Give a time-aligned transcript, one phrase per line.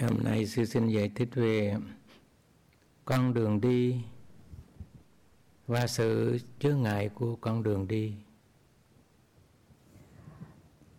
[0.00, 1.76] Hôm nay sư xin giải thích về
[3.04, 4.00] con đường đi
[5.66, 8.14] và sự chướng ngại của con đường đi.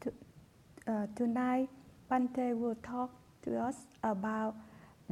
[0.05, 1.69] Uh, tonight,
[2.09, 3.09] Bante will talk
[3.45, 4.55] to us about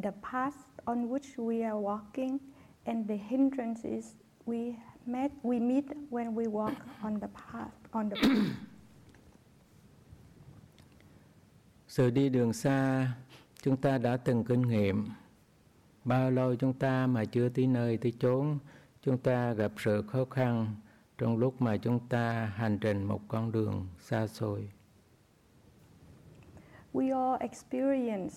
[0.03, 0.55] the path
[0.85, 2.37] on which we are walking
[2.85, 4.05] and the hindrances
[4.45, 4.75] we
[5.05, 8.55] met we meet when we walk on the path on the path.
[11.87, 13.07] Sự đi đường xa
[13.63, 15.09] chúng ta đã từng kinh nghiệm.
[16.05, 18.57] Bao lâu chúng ta mà chưa tới nơi tới chốn
[19.01, 20.67] chúng ta gặp sự khó khăn
[21.17, 24.69] trong lúc mà chúng ta hành trình một con đường xa xôi.
[26.93, 28.33] We all experience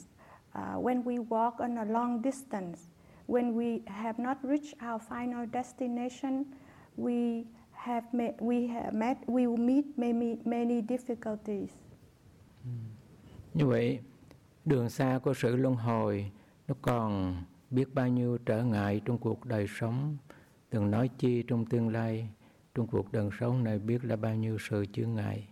[0.59, 2.79] uh, when we walk on a long distance
[3.27, 6.45] when we have not reached our final destination
[6.97, 11.71] we have met, we have met we will meet many many difficulties.
[13.55, 14.01] Như vậy
[14.67, 16.33] đường xa của sự luân hồi
[16.69, 17.37] nó còn
[17.71, 20.17] biết bao nhiêu trở ngại trong cuộc đời sống.
[20.71, 22.29] Đừng nói chi trong tương lai
[22.75, 25.49] trong cuộc đời sống này biết là bao nhiêu sự chướng ngại.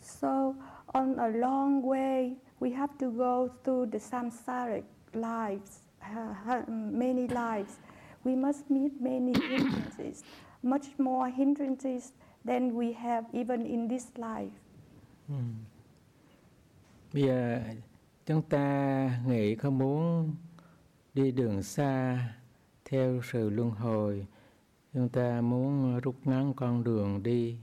[0.00, 0.54] So
[0.86, 5.80] on a long way we have to go through the samsaric lives
[6.92, 7.78] many lives.
[8.24, 10.24] We must meet many hindrances
[10.62, 12.12] much more hindrances
[12.44, 14.52] than we have even in this life.
[15.28, 15.75] Hmm.
[17.16, 17.60] Bây giờ
[18.26, 20.34] chúng ta nghĩ không muốn
[21.14, 22.18] đi đường xa
[22.84, 24.26] theo sự luân hồi.
[24.94, 27.58] Chúng ta muốn rút ngắn con đường đi,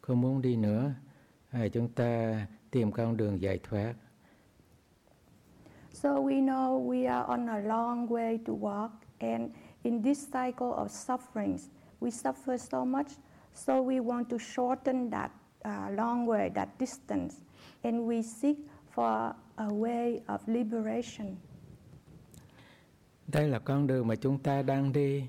[0.00, 0.92] không muốn đi nữa.
[1.50, 3.94] À, chúng ta tìm con đường giải thoát.
[5.90, 9.50] So we know we are on a long way to walk and
[9.82, 11.68] in this cycle of sufferings
[12.00, 13.12] we suffer so much
[13.54, 15.30] so we want to shorten that
[15.64, 17.34] uh, long way, that distance
[17.84, 18.56] and we seek
[18.94, 21.36] for a way of liberation.
[23.26, 25.28] Đây là con đường mà chúng ta đang đi.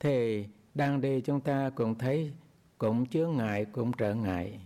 [0.00, 2.32] Thì đang đi chúng ta cũng thấy
[2.78, 4.60] cũng chướng ngại, cũng trở ngại.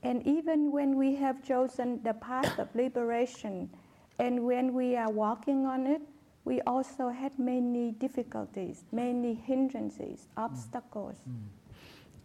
[0.00, 3.66] And even when we have chosen the path of liberation
[4.16, 6.00] and when we are walking on it,
[6.44, 11.16] we also had many difficulties, many hindrances, obstacles.
[11.26, 11.65] Mm.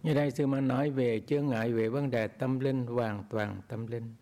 [0.04, 3.62] Như đây sư mới nói về chướng ngại về vấn đề tâm linh hoàn toàn
[3.68, 4.16] tâm linh.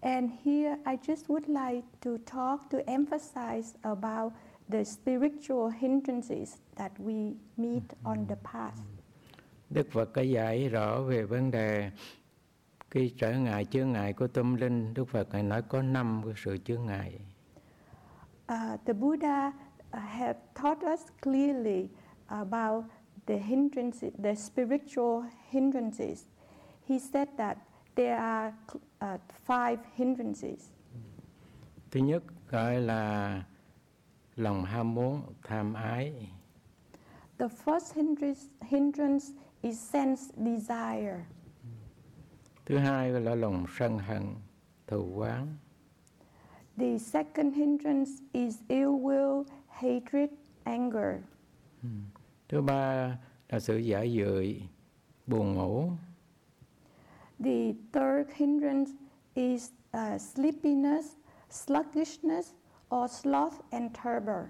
[0.00, 4.32] And here I just would like to talk to emphasize about
[4.68, 8.78] the spiritual hindrances that we meet on the path.
[9.70, 11.90] Đức Phật có giải rõ về vấn đề
[12.90, 14.94] khi trở ngại chướng ngại của tâm linh.
[14.94, 17.20] Đức Phật ngài nói có năm cái sự chướng ngại.
[18.52, 19.52] Uh, the Buddha
[19.92, 21.88] have taught us clearly
[22.26, 22.84] about
[23.26, 26.24] the hindrances, the spiritual hindrances.
[26.84, 27.58] He said that
[27.94, 28.54] there are
[29.00, 30.70] uh, five hindrances.
[31.90, 33.42] Thứ nhất gọi là
[34.36, 36.12] lòng ham muốn, tham ái.
[37.38, 39.32] The first hindrance, hindrance
[39.62, 41.26] is sense desire.
[42.64, 44.34] Thứ hai là lòng sân hận,
[44.86, 45.46] thù oán.
[46.76, 50.30] The second hindrance is ill will, hatred,
[50.64, 51.22] anger.
[52.48, 53.16] Thứ ba
[53.48, 54.60] là sự giả dưỡi,
[55.26, 55.90] buồn ngủ.
[57.38, 58.92] The third hindrance
[59.34, 61.06] is uh, sleepiness,
[61.50, 62.52] sluggishness,
[62.88, 64.48] or sloth and turber.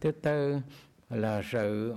[0.00, 0.60] Thứ tư
[1.10, 1.94] là sự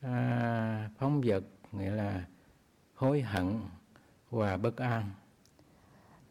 [0.00, 2.24] à, phóng vật, nghĩa là
[2.94, 3.60] hối hận
[4.30, 5.10] và bất an.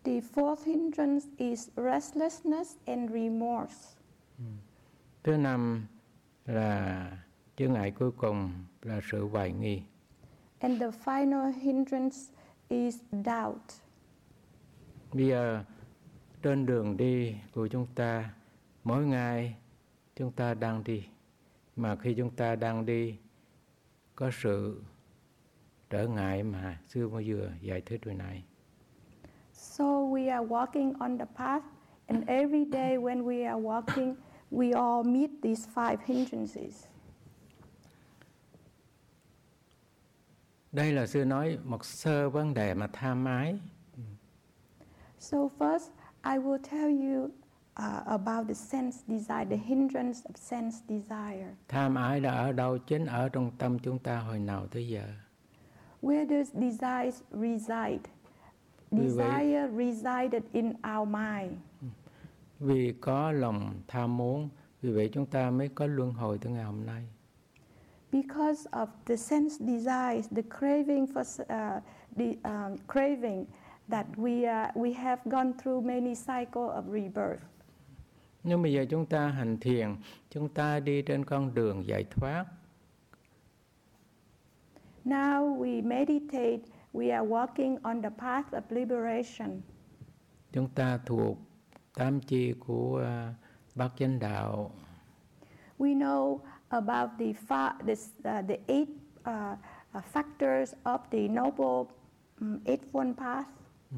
[0.03, 3.97] The fourth hindrance is restlessness and remorse.
[5.23, 5.87] Thứ năm
[6.45, 7.11] là
[7.61, 8.51] chướng ngại cuối cùng
[8.81, 9.81] là sự hoài nghi.
[10.59, 12.17] And the final hindrance
[12.69, 13.61] is doubt.
[15.13, 15.63] Bây giờ
[16.41, 18.33] trên đường đi của chúng ta
[18.83, 19.55] mỗi ngày
[20.15, 21.03] chúng ta đang đi
[21.75, 23.17] mà khi chúng ta đang đi
[24.15, 24.81] có sự
[25.89, 28.43] trở ngại mà sư mới vừa giải thích hồi nãy.
[29.53, 31.65] So we are walking on the path
[32.05, 34.15] and every day when we are walking
[34.51, 36.90] we all meet these five hindrances.
[40.71, 43.59] Đây là sư nói một sơ vấn đề mà tham ái.
[45.19, 45.89] So first,
[46.23, 51.55] I will tell you uh, about the sense desire, the hindrance of sense desire.
[51.67, 52.77] Tham ái đã ở đâu?
[52.77, 55.03] Chính ở trong tâm chúng ta hồi nào tới giờ.
[56.01, 57.99] Where does desire reside?
[58.91, 61.53] Desire resided in our mind.
[62.59, 64.49] Vì có lòng tham muốn,
[64.81, 67.07] vì vậy chúng ta mới có luân hồi tới ngày hôm nay.
[68.11, 71.79] Because of the sense desires, the craving for uh,
[72.17, 73.47] the um, craving,
[73.87, 77.41] that we, uh, we have gone through many cycles of rebirth.
[78.43, 79.95] Nhưng bây giờ chúng ta hành thiền,
[80.29, 82.45] chúng ta đi trên con đường giải thoát.
[85.05, 86.61] Now we meditate,
[86.93, 89.61] we are walking on the path of liberation.
[90.53, 91.37] Chúng ta thuộc
[91.95, 93.35] tam chi của uh,
[93.75, 94.71] bát chánh đạo.
[95.79, 96.39] We know
[96.71, 97.93] about the, fa- the,
[98.29, 98.89] uh, the eight
[99.25, 99.55] uh,
[99.93, 101.87] uh, factors of the noble
[102.41, 103.47] um, eightfold path.
[103.91, 103.97] Ừ.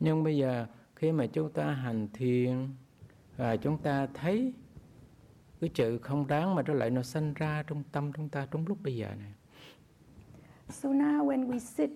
[0.00, 0.66] Nhưng bây giờ
[0.96, 2.68] khi mà chúng ta hành thiền
[3.36, 4.52] và chúng ta thấy
[5.60, 8.66] cái sự không đáng mà nó lại nó sanh ra trong tâm chúng ta trong
[8.66, 9.32] lúc bây giờ này.
[10.68, 11.90] So now when we sit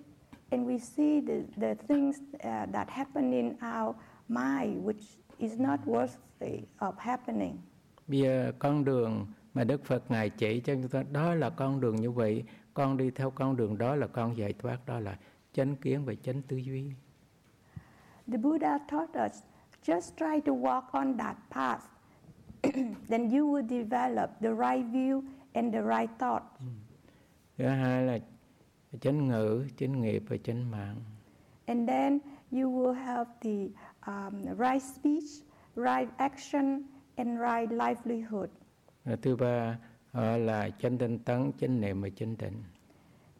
[0.50, 3.94] and we see the, the things uh, that happen in our
[4.28, 5.02] mind which
[5.38, 7.56] is not worthy of happening.
[8.08, 11.80] Bây giờ con đường mà Đức Phật Ngài chỉ cho chúng ta đó là con
[11.80, 12.44] đường như vậy,
[12.74, 15.18] con đi theo con đường đó là con giải thoát đó là
[15.52, 16.92] chánh kiến và chánh tư duy.
[18.32, 19.42] The Buddha taught us
[19.84, 21.82] just try to walk on that path,
[23.08, 25.22] then you will develop the right view
[25.52, 26.42] and the right thought.
[27.58, 28.18] Thứ hai là
[29.00, 30.96] chánh ngữ, chánh nghiệp và chánh mạng.
[31.66, 32.18] And then
[32.52, 33.68] you will have the
[34.06, 35.44] um, right speech,
[35.76, 36.82] right action,
[37.16, 38.48] and right livelihood.
[39.22, 39.78] Thứ ba
[40.12, 42.62] ờ, là chánh tinh tấn, chánh niệm và chánh định.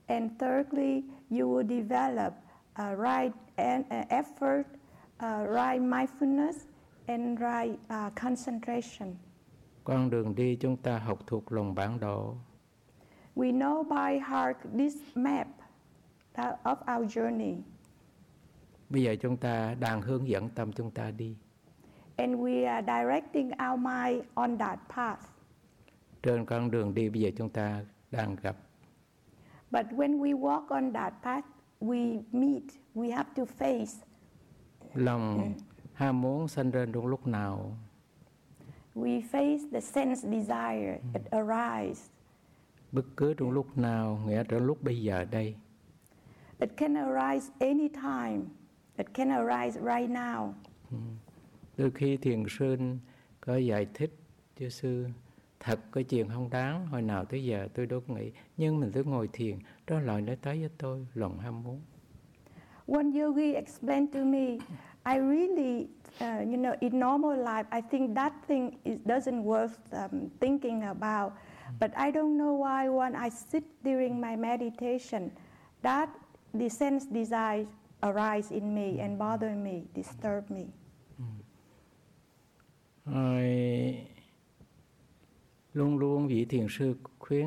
[0.07, 2.33] And thirdly, you will develop
[2.75, 3.33] a right
[3.81, 4.65] uh, effort,
[5.25, 6.57] uh, right mindfulness,
[7.07, 9.15] and right uh, concentration.
[9.85, 12.35] Con đường đi chúng ta học thuộc lòng bản đồ.
[13.37, 15.47] We know by heart this map
[16.65, 17.57] of our journey,
[18.91, 21.37] Bây giờ chúng ta đang hướng dẫn tâm chúng ta đi.
[22.17, 25.21] and we are directing our mind on that path.
[26.27, 28.57] Trên con đường đi bây giờ chúng ta đang gặp
[29.71, 31.47] But when we walk on that path,
[31.81, 32.63] we meet,
[32.95, 34.07] we have to face.
[34.95, 35.55] lòng
[35.93, 37.77] ham muốn sanh lên trong lúc nào.
[38.95, 42.11] We face the sense desire that arise.
[42.93, 45.55] Bất cứ trong lúc nào, nghĩa trong lúc bây giờ đây.
[46.59, 48.41] It can arise anytime.
[48.97, 50.53] It can arise right now.
[51.77, 52.99] Đôi khi thiền sinh
[53.41, 54.15] có giải thích
[54.57, 55.07] cho sư
[55.67, 58.91] thật cái chuyện không đáng hồi nào tới giờ tôi đâu có nghĩ nhưng mình
[58.95, 61.81] cứ ngồi thiền đó là nó tới với tôi lòng ham muốn
[62.89, 64.59] One yogi explained to me,
[65.05, 65.89] I really,
[66.21, 70.83] uh, you know, in normal life, I think that thing is, doesn't worth um, thinking
[70.83, 71.33] about.
[71.81, 75.33] But I don't know why when I sit during my meditation,
[75.83, 76.09] that
[76.55, 77.67] the sense desires
[78.03, 80.67] arise in me and bother me, disturb me.
[83.05, 84.07] rồi
[85.77, 87.47] luôn luôn vị thiền sư khuyến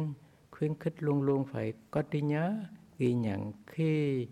[0.52, 2.56] khuyến khích luôn luôn phải có trí nhớ
[2.98, 4.28] ghi nhận khi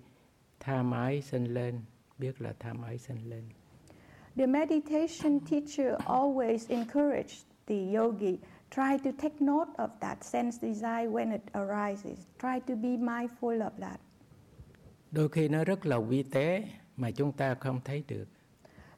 [0.60, 1.80] tham ái sinh lên
[2.18, 3.44] biết là tham ái sinh lên
[4.38, 8.38] The meditation teacher always encouraged the yogi
[8.70, 12.20] try to take note of that sense desire when it arises.
[12.40, 14.00] Try to be mindful of that.
[15.12, 16.64] đôi khi nó rất là vi tế
[16.98, 18.26] mà chúng ta không thấy được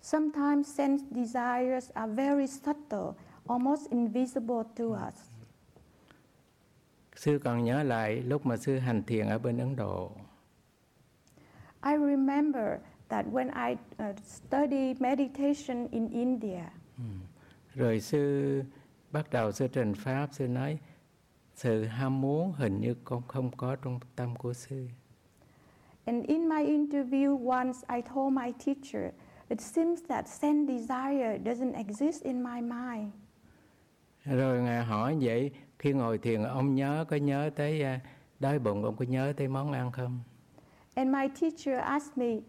[0.02, 3.14] Sometimes sense desires are very subtle,
[3.50, 5.16] almost invisible to us.
[7.16, 10.12] sư còn nhớ lại lúc mà sư hành thiền ở bên ấn độ.
[11.84, 12.80] I remember
[13.10, 13.78] that when I
[14.10, 16.64] uh, study meditation in India,
[17.76, 18.64] rồi sư
[19.12, 20.80] bắt đầu sư trình pháp sư nói
[21.56, 24.88] sự ham muốn hình như con không có trong tâm của sư.
[26.06, 29.14] And in my interview once, I told my teacher,
[29.50, 33.12] it seems that sense desire doesn't exist in my mind.
[34.38, 38.00] Rồi ngài hỏi vậy khi ngồi thiền ông nhớ có nhớ tới à,
[38.40, 40.20] đói bụng ông có nhớ tới món ăn không
[40.96, 42.42] And my teacher asked me,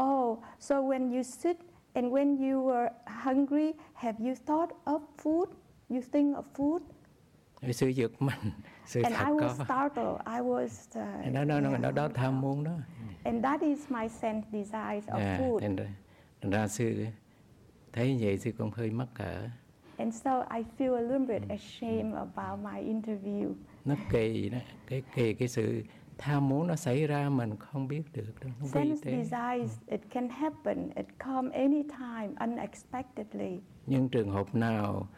[0.00, 1.56] Oh, so when you sit
[1.92, 2.88] and when you were
[3.24, 5.46] hungry, have you thought of food?
[5.88, 6.80] You think of food?
[7.72, 8.38] sư giật mình
[8.86, 10.16] sư And thật I was có startled.
[10.26, 11.00] I was.
[11.28, 11.80] Uh, đó đó yeah.
[11.80, 12.72] đó, đó tham muốn đó
[13.24, 15.58] And that is my sense desires of à, food.
[15.60, 15.84] thành ra,
[16.42, 17.06] thành ra sư
[17.92, 19.48] thấy vậy sư cũng hơi mắc cỡ
[19.98, 23.52] And so I feel a little bit ashamed about my interview.
[23.84, 25.82] nó kỳ đó cái kỳ cái sự
[26.18, 30.28] tham muốn nó xảy ra mình không biết được đâu nó Sense desires, it can
[30.28, 30.90] happen.
[30.96, 33.60] It come anytime, unexpectedly.
[33.86, 35.08] nhưng trường hợp nào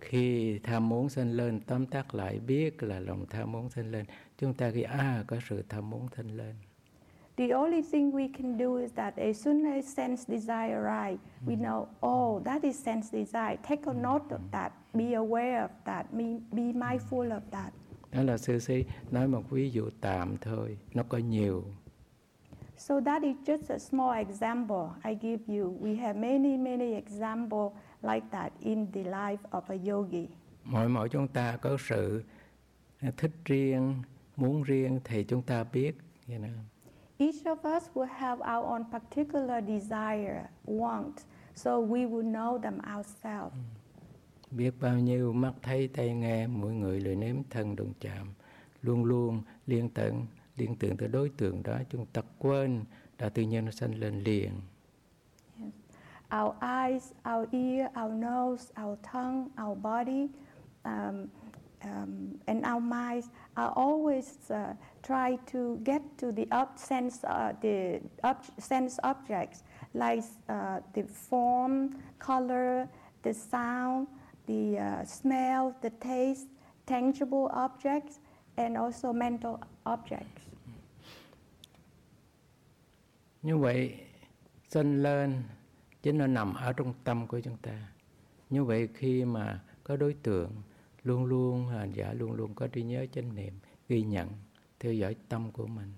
[0.00, 4.04] khi tham muốn sinh lên tóm tắt lại biết là lòng tham muốn sinh lên
[4.38, 6.54] chúng ta ghi à có sự tham muốn sinh lên
[7.40, 11.56] The only thing we can do is that as soon as sense desire arise, we
[11.56, 13.56] know, oh, that is sense desire.
[13.62, 14.72] Take a note of that.
[14.94, 16.04] Be aware of that.
[16.14, 17.72] Be, be mindful of that.
[18.12, 21.64] đó là sư sĩ nói một ví dụ tạm thôi nó có nhiều
[22.76, 25.76] So that is just a small example I give you.
[25.80, 30.28] We have many, many examples like that in the life of a yogi.
[30.64, 32.22] Mỗi mỗi chúng ta có sự
[33.16, 33.94] thích riêng,
[34.36, 35.96] muốn riêng thì chúng ta biết,
[36.28, 36.50] you know.
[37.20, 41.24] Each of us will have our own particular desire, want,
[41.54, 43.56] so we will know them ourselves.
[44.50, 48.26] Biết bao nhiêu mắt thấy tay nghe mỗi người lời nếm thân đụng chạm
[48.82, 52.84] luôn luôn liên tưởng liên tưởng tới đối tượng đó chúng ta quên
[53.18, 54.52] đã tự nhiên nó sanh lên liền.
[55.58, 55.72] Yes.
[56.34, 60.28] Our eyes, our ear, our nose, our tongue, our body,
[60.84, 61.26] um,
[61.84, 67.52] um, and our minds are always uh, try to get to the up sense, uh,
[67.60, 69.62] the up sense objects
[69.94, 72.88] like uh, the form, color,
[73.22, 74.06] the sound,
[74.46, 76.48] the uh, smell, the taste,
[76.86, 78.20] tangible objects,
[78.56, 80.42] and also mental objects.
[83.42, 83.94] Như vậy,
[84.68, 85.42] sân lên
[86.02, 87.72] chính nó nằm ở trong tâm của chúng ta.
[88.50, 90.50] Như vậy khi mà có đối tượng
[91.02, 93.54] luôn luôn hành giả luôn luôn có trí nhớ chánh niệm
[93.88, 94.28] ghi nhận
[94.80, 95.92] theo dõi tâm của mình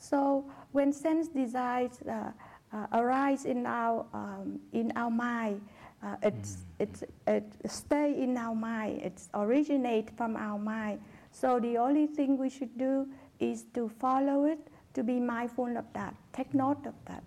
[0.00, 2.32] So when sense desires uh,
[2.72, 5.60] uh, arise in our um, in our mind,
[6.02, 9.02] uh, it's it's it stay in our mind.
[9.02, 11.00] It's originate from our mind.
[11.32, 13.06] So the only thing we should do
[13.38, 14.58] is to follow it,
[14.94, 17.22] to be mindful of that, take note of that.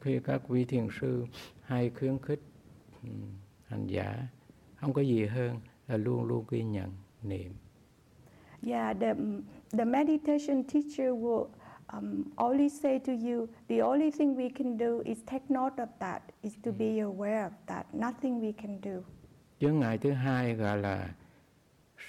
[0.00, 1.26] Khi các vị thiền sư
[1.60, 2.40] hay khuyến khích
[3.68, 4.28] hành giả
[4.76, 5.56] không có gì hơn
[5.88, 6.90] là luôn luôn ghi nhận
[7.22, 7.52] niệm
[8.66, 9.14] Yeah, the,
[9.78, 11.46] the meditation teacher will
[11.92, 15.88] um, only say to you, the only thing we can do is take note of
[16.00, 17.86] that, is to be aware of that.
[17.94, 19.02] Nothing we can do.
[19.60, 21.14] chướng ngại thứ hai gọi là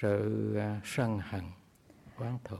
[0.01, 1.43] sự uh, sân hận
[2.19, 2.57] oán thù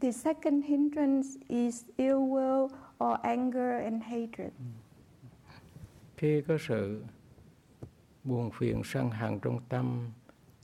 [0.00, 2.68] The second hindrance is ill will
[3.04, 4.50] or anger and hatred.
[6.16, 7.02] khi có sự
[8.24, 10.10] buồn phiền sân hận trong tâm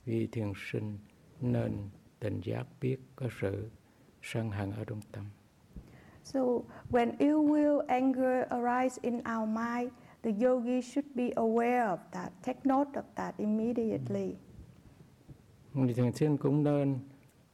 [0.05, 0.97] vì thiền sinh
[1.41, 3.69] nên tỉnh giác biết có sự
[4.21, 5.25] sân hận ở trong tâm
[6.23, 6.39] So
[6.89, 9.91] when ill will, anger arise in our mind,
[10.23, 12.33] the yogi should be aware of that.
[12.43, 14.35] Take note of that immediately.
[15.73, 16.99] thì thiền sinh cũng nên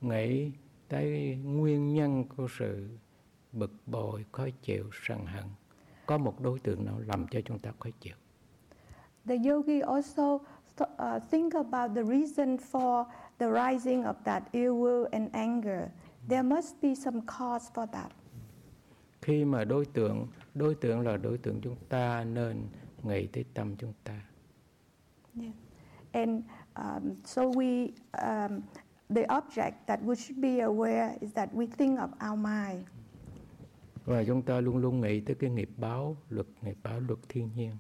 [0.02, 0.52] nghĩ
[0.88, 2.88] tới nguyên nhân của sự
[3.52, 5.44] bực bội khó chịu sân hận
[6.06, 8.16] có một đối tượng nào làm cho chúng ta khó chịu
[9.26, 10.42] The yogi also
[11.00, 15.92] uh, think about the reason for the rising of that ill will and anger.
[16.28, 18.12] There must be some cause for that.
[19.22, 22.68] khi mà đối tượng đối tượng là đối tượng chúng ta nên
[23.04, 24.14] nghĩ tới tâm chúng ta
[25.36, 25.54] Yeah.
[26.12, 26.44] And
[26.76, 28.62] um, so we, um,
[29.10, 32.86] the object that we should be aware is that we think of our mind.
[34.06, 37.50] và chúng ta luôn luôn nghĩ tới cái nghiệp báo luật nghiệp báo luật thiên
[37.56, 37.72] nhiên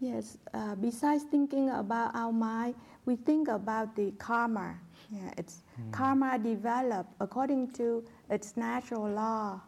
[0.00, 2.74] Yes, uh, besides thinking about our mind,
[3.06, 4.74] we think about the karma.
[5.10, 9.60] Yeah, it's karma developed according to its natural law.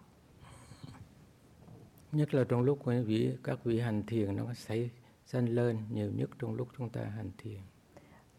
[2.12, 4.90] nhất là trong lúc quý vị các vị hành thiền nó xảy
[5.26, 7.60] sanh lên nhiều nhất trong lúc chúng ta hành thiền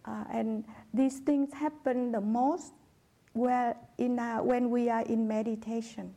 [0.08, 2.74] Uh, and these things happen the most
[3.34, 6.08] where in our, when we are in meditation.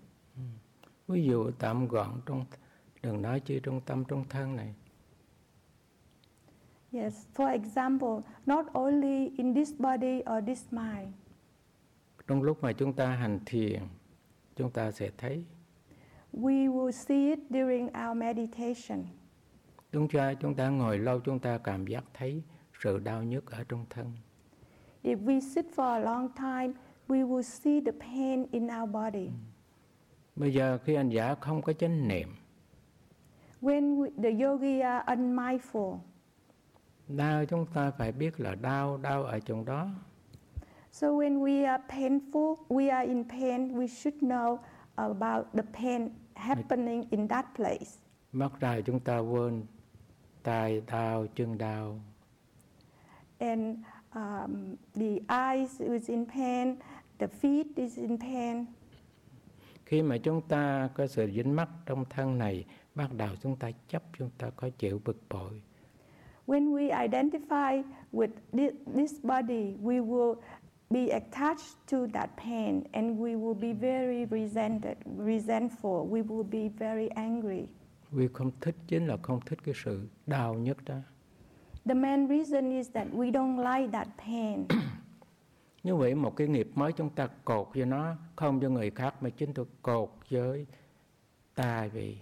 [1.08, 2.44] ví dụ tạm gọn trong
[3.02, 4.74] đừng nói chi trong tâm trong thân này
[6.92, 11.12] Yes, for example, not only in this body or this mind,
[12.26, 13.82] trong lúc mà chúng ta hành thiền
[14.56, 15.44] chúng ta sẽ thấy.
[16.32, 19.04] We will see it during our meditation.
[19.92, 22.42] chúng ta chúng ta ngồi lâu chúng ta cảm giác thấy
[22.82, 24.12] sự đau nhức ở trong thân.
[25.02, 26.72] If we sit for a long time,
[27.08, 29.30] we will see the pain in our body.
[30.36, 32.28] bây giờ khi hành giả không có chánh niệm.
[33.60, 35.98] When we, the yogi are unmindful,
[37.08, 39.90] đau chúng ta phải biết là đau đau ở trong đó
[40.92, 44.58] so when we are painful, we are in pain, we should know
[44.96, 47.90] about the pain happening in that place.
[48.32, 49.62] mắt ra chúng ta quên
[50.42, 52.00] tay đau chân đau
[53.38, 53.76] And
[54.14, 56.76] um, the eyes is in pain,
[57.18, 58.64] the feet is in pain.
[59.86, 63.70] khi mà chúng ta có sự dính mắc trong thân này bắt đầu chúng ta
[63.88, 65.62] chấp chúng ta có chịu bực bội
[66.52, 67.82] When we identify
[68.12, 70.34] with thi- this body, we will
[70.90, 76.06] be attached to that pain and we will be very resented, resentful.
[76.06, 77.64] We will be very angry.
[78.10, 80.94] vì không thích chính là không thích cái sự đau nhất đó
[81.84, 84.66] The main reason is that we don't like that pain.
[85.82, 89.14] như vậy một cái nghiệp mới chúng ta cột cho nó không cho người khác
[89.22, 90.66] mà chính tôi cột với
[91.54, 92.16] tại vì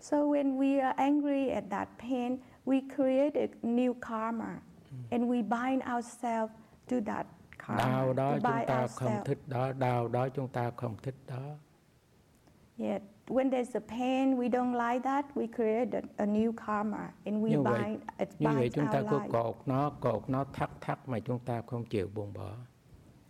[0.00, 4.60] So when we are angry at that pain, we create a new karma
[5.10, 6.52] and we bind ourselves
[6.88, 7.26] to that
[7.58, 7.82] karma.
[7.82, 11.56] đau đó to chúng ta không thích đó đau đó chúng ta không thích đó.
[12.78, 17.12] Yet when there's a pain we don't like that, we create a, a new karma
[17.24, 20.30] and we Như vậy- bind it như vậy binds chúng ta cứ cột nó cột
[20.30, 22.50] nó thắt thắt mà chúng ta không chịu buông bỏ.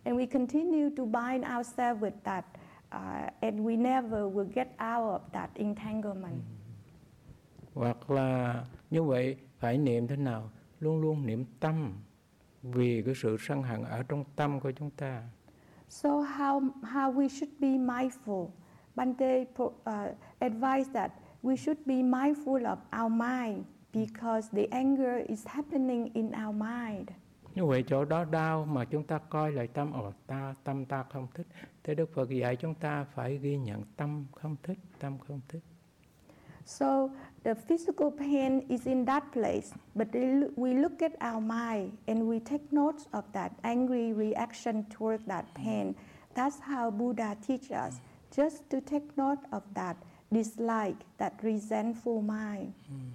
[0.05, 2.45] And we continue to bind ourselves with that
[2.95, 6.43] uh, and we never will get out of that entanglement.
[7.77, 10.51] Hoặc là như vậy phải niệm thế nào?
[10.81, 11.93] Luôn luôn niệm tâm.
[12.63, 15.23] Vì cái sự sân hận ở trong tâm của chúng ta.
[15.89, 18.49] So how, how we should be mindful.
[18.95, 19.75] Bante pro, uh,
[20.39, 26.27] advised that we should be mindful of our mind because the anger is happening in
[26.27, 27.09] our mind.
[27.55, 31.03] như vậy chỗ đó đau mà chúng ta coi lại tâm ồ ta tâm ta
[31.03, 31.47] không thích.
[31.85, 35.63] Thế đức phật dạy chúng ta phải ghi nhận tâm không thích tâm không thích
[36.67, 37.13] So
[37.45, 42.41] the physical pain is in that place, but we look at our mind and we
[42.41, 45.95] take notes of that angry reaction toward that pain.
[46.35, 48.01] That's how Buddha teach us,
[48.35, 49.97] just to take note of that
[50.33, 52.75] dislike, that resentful mind.
[52.89, 53.15] Hmm.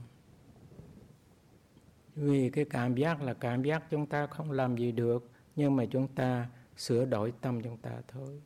[2.16, 5.86] vì cái cảm giác là cảm giác chúng ta không làm gì được nhưng mà
[5.86, 8.42] chúng ta sửa đổi tâm chúng ta thôi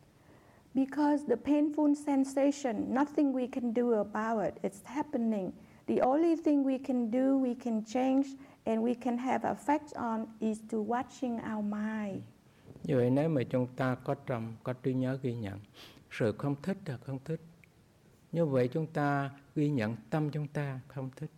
[0.76, 4.58] Because the painful sensation, nothing we can do about it.
[4.62, 5.54] It's happening.
[5.88, 8.28] The only thing we can do, we can change,
[8.66, 12.24] and we can have effect on is to watching our mind.
[12.84, 15.60] như vậy nếu mà chúng ta có trầm có trí nhớ ghi nhận
[16.12, 17.42] sự không thích là không thích
[18.32, 21.30] như vậy chúng ta ghi nhận tâm chúng ta không thích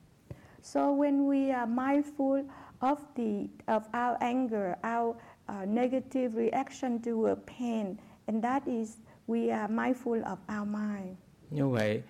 [0.61, 2.43] So when we are mindful
[2.79, 5.15] of the of our anger, our
[5.47, 11.17] uh, negative reaction to a pain, and that is we are mindful of our mind.
[11.49, 12.03] như vậy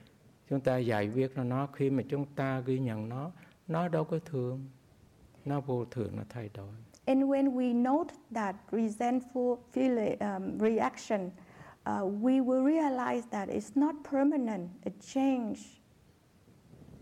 [0.50, 3.32] chúng ta giải quyết ra nó khi mà chúng ta ghi nhận nó
[3.68, 4.66] nó đâu có thường
[5.46, 6.68] nó vô thường nó thay đổi
[7.06, 11.26] And when we note that resentful feeling, um, reaction,
[11.86, 15.60] uh, we will realize that it's not permanent, it change.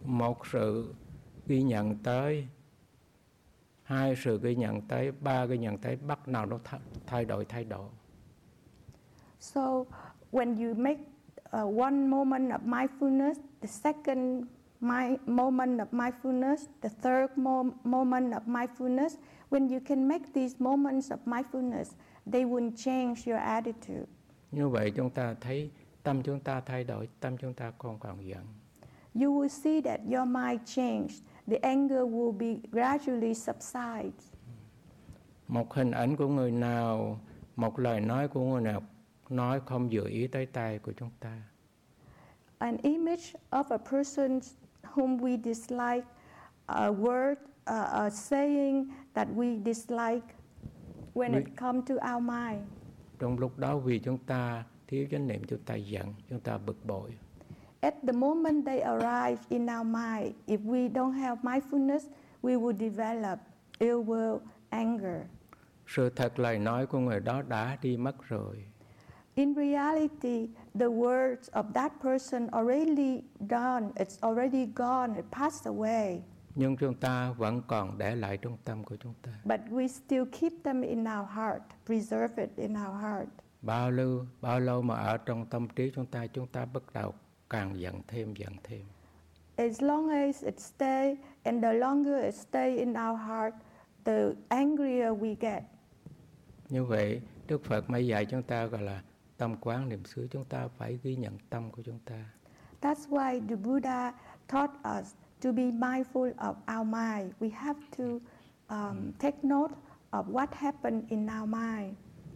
[0.04, 0.94] một sự
[1.48, 2.48] ghi nhận tới
[3.84, 6.60] hai sự ghi nhận tới ba ghi nhận tới bắt nào nó
[7.08, 7.90] thay đổi thay đổi
[9.40, 9.62] So
[10.38, 11.00] when you make
[11.54, 14.44] uh, one moment of mindfulness, the second
[14.82, 19.12] mi- moment of mindfulness, the third mo- moment of mindfulness,
[19.50, 21.88] when you can make these moments of mindfulness,
[22.32, 24.08] they will change your attitude.
[24.52, 25.70] như vậy chúng ta thấy
[26.04, 28.44] tâm chúng ta thay đổi tâm chúng ta không còn giận
[29.16, 31.24] You will see that your mind changed.
[31.48, 34.12] The anger will be gradually subside.
[35.48, 37.20] một hình ảnh của người nào
[37.56, 38.82] một lời nói của người nào
[39.30, 41.42] nói không dự ý tới tay của chúng ta
[42.58, 44.40] An image of a person
[44.94, 46.08] whom we dislike,
[46.66, 50.28] a word, uh, a saying that we dislike,
[51.14, 52.62] when We- it comes to our mind.
[53.20, 56.86] trong lúc đó vì chúng ta thiếu chánh niệm chúng ta giận chúng ta bực
[56.86, 57.18] bội
[57.82, 62.08] At the moment they arrive in our mind, if we don't have mindfulness,
[62.44, 63.40] we will develop
[63.80, 65.22] ill will, anger.
[65.88, 68.66] sự thật lời nói của người đó đã đi mất rồi
[69.36, 70.48] In reality,
[70.80, 76.22] the words of that person already done, it's already gone, it passed away.
[76.56, 80.24] nhưng chúng ta vẫn còn để lại trong tâm của chúng ta But we still
[80.32, 83.28] keep them in our heart, preserve it in our heart.
[83.62, 87.14] bao lâu bao lâu mà ở trong tâm trí chúng ta chúng ta bắt đầu
[87.50, 88.82] càng giận thêm giận thêm
[89.58, 93.54] As long as it stay, and the longer it stay in our heart,
[94.06, 95.64] the angrier we get.
[96.70, 99.02] như vậy đức phật mới dạy chúng ta gọi là
[99.38, 102.26] tâm quán niệm xứ chúng ta phải ghi nhận tâm của chúng ta
[102.82, 104.12] That's why the Buddha
[104.48, 107.32] taught us to be mindful of our mind.
[107.40, 108.04] We have to
[108.68, 109.74] um, take note
[110.12, 111.94] of what happened in our mind.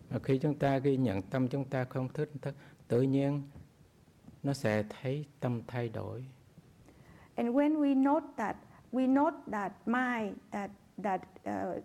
[0.09, 2.53] Và khi chúng ta ghi nhận tâm chúng ta không thích th-
[2.87, 3.41] tự nhiên
[4.43, 6.25] nó sẽ thấy tâm thay đổi
[7.35, 8.55] And when we note that,
[8.91, 10.71] we note that mind, that
[11.03, 11.81] that uh,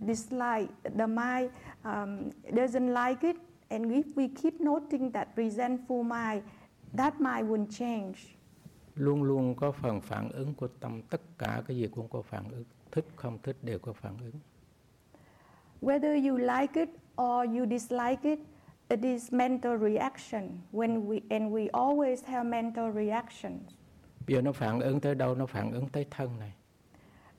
[0.00, 1.50] dislike, the mind
[1.84, 3.36] um, doesn't like it,
[3.70, 6.42] and if we keep noting that resentful mind,
[6.96, 8.18] that mind will change.
[8.94, 12.44] luôn luôn có phần phản ứng của tâm tất cả cái gì cũng có phản
[12.50, 14.32] ứng thích không thích đều có phản ứng
[15.82, 16.88] Whether you like it
[17.22, 18.38] or you dislike it,
[18.88, 20.48] it is mental reaction.
[20.72, 23.62] When we and we always have mental reactions.
[24.26, 26.52] bây giờ nó phản ứng tới đâu nó phản ứng tới thân này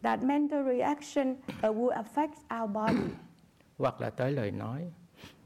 [0.02, 3.08] That mental reaction uh, will affect our body.
[3.78, 4.82] hoặc là tới lời nói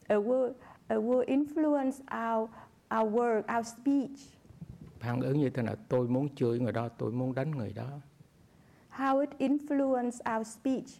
[0.08, 0.54] It will,
[0.92, 2.50] it will influence our,
[2.90, 4.20] our word, our speech.
[5.00, 7.88] phản ứng như thế nào tôi muốn chửi người đó tôi muốn đánh người đó
[8.92, 11.00] how it influences our speech.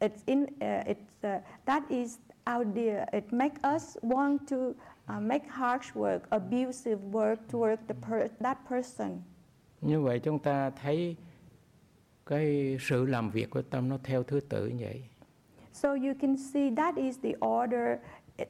[0.00, 3.06] It's in, uh, it's, uh, that is our dear.
[3.12, 4.74] It makes us want to
[5.08, 9.22] uh, make harsh work, abusive work toward the per, that person.
[9.80, 11.16] như vậy chúng ta thấy
[12.26, 15.02] cái sự làm việc của tâm nó theo thứ tự như vậy
[15.72, 17.98] So you can see that is the order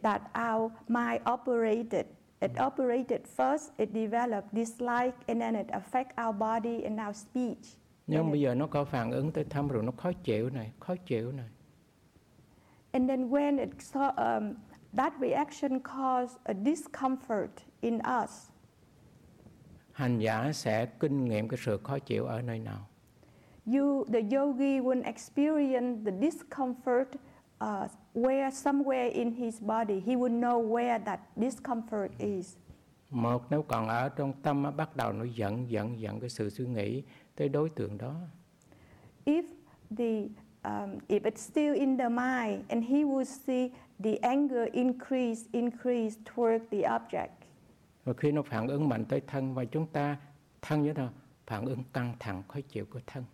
[0.02, 2.06] that our mind operated.
[2.40, 7.76] It operated first, it developed dislike, and then it affect our body and our speech.
[8.06, 10.94] nhưng bây giờ nó có phản ứng tới tâm rồi nó khó chịu này khó
[11.06, 11.46] chịu này
[12.92, 14.54] And then when it saw, um,
[14.96, 17.48] that reaction caused a discomfort
[17.80, 18.50] in us,
[19.92, 22.86] hành giả sẽ kinh nghiệm cái sự khó chịu ở nơi nào
[23.66, 27.06] you, the yogi, will experience the discomfort
[27.60, 30.00] uh, where somewhere in his body.
[30.00, 32.56] He will know where that discomfort is.
[33.10, 36.66] một nếu còn ở trong tâm bắt đầu nó giận giận giận cái sự suy
[36.66, 37.02] nghĩ
[37.36, 38.14] tới đối tượng đó
[39.24, 39.42] If
[39.96, 40.20] the
[40.62, 43.70] um, if it's still in the mind, and he will see
[44.04, 47.28] the anger increase, increase toward the object.
[48.04, 50.16] và khi nó phản ứng mạnh tới thân và chúng ta
[50.62, 51.12] thân như thế nào
[51.46, 53.24] phản ứng căng thẳng khó chịu của thân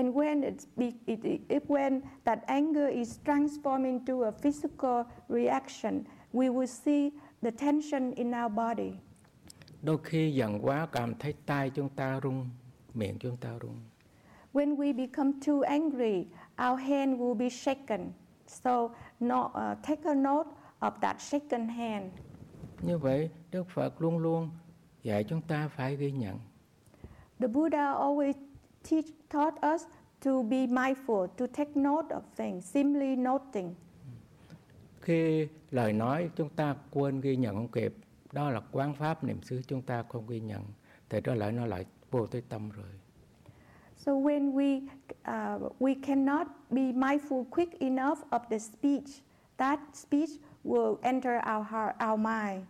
[0.00, 0.64] And when it,
[1.06, 7.52] it, if when that anger is transformed into a physical reaction, we will see the
[7.52, 8.92] tension in our body.
[9.82, 12.46] đôi khi giận quá cảm thấy tay chúng ta run
[12.94, 13.74] miệng chúng ta run
[14.52, 16.26] When we become too angry,
[16.58, 18.12] our hand will be shaken.
[18.46, 20.48] So, no, uh, take a note
[20.80, 22.10] of that shaken hand.
[22.82, 24.50] như vậy đức phật luôn luôn
[25.02, 26.38] dạy chúng ta phải ghi nhận
[27.40, 28.34] The Buddha always
[28.88, 29.82] teach, taught us
[30.20, 33.74] to be mindful, to take note of things, simply noting.
[35.00, 37.94] khi lời nói chúng ta quên ghi nhận không kịp
[38.32, 40.62] đó là quán pháp niệm xứ chúng ta không ghi nhận
[41.08, 42.86] thì đó lại nó lại vô tới tâm rồi
[43.96, 44.80] So when we
[45.28, 49.22] uh, we cannot be mindful quick enough of the speech,
[49.56, 50.30] that speech
[50.64, 52.64] will enter our heart, our mind.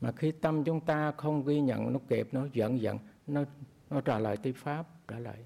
[0.00, 3.44] mà khi tâm chúng ta không ghi nhận nó kịp nó giận giận nó
[3.90, 5.36] nó trả lời tới pháp trả lời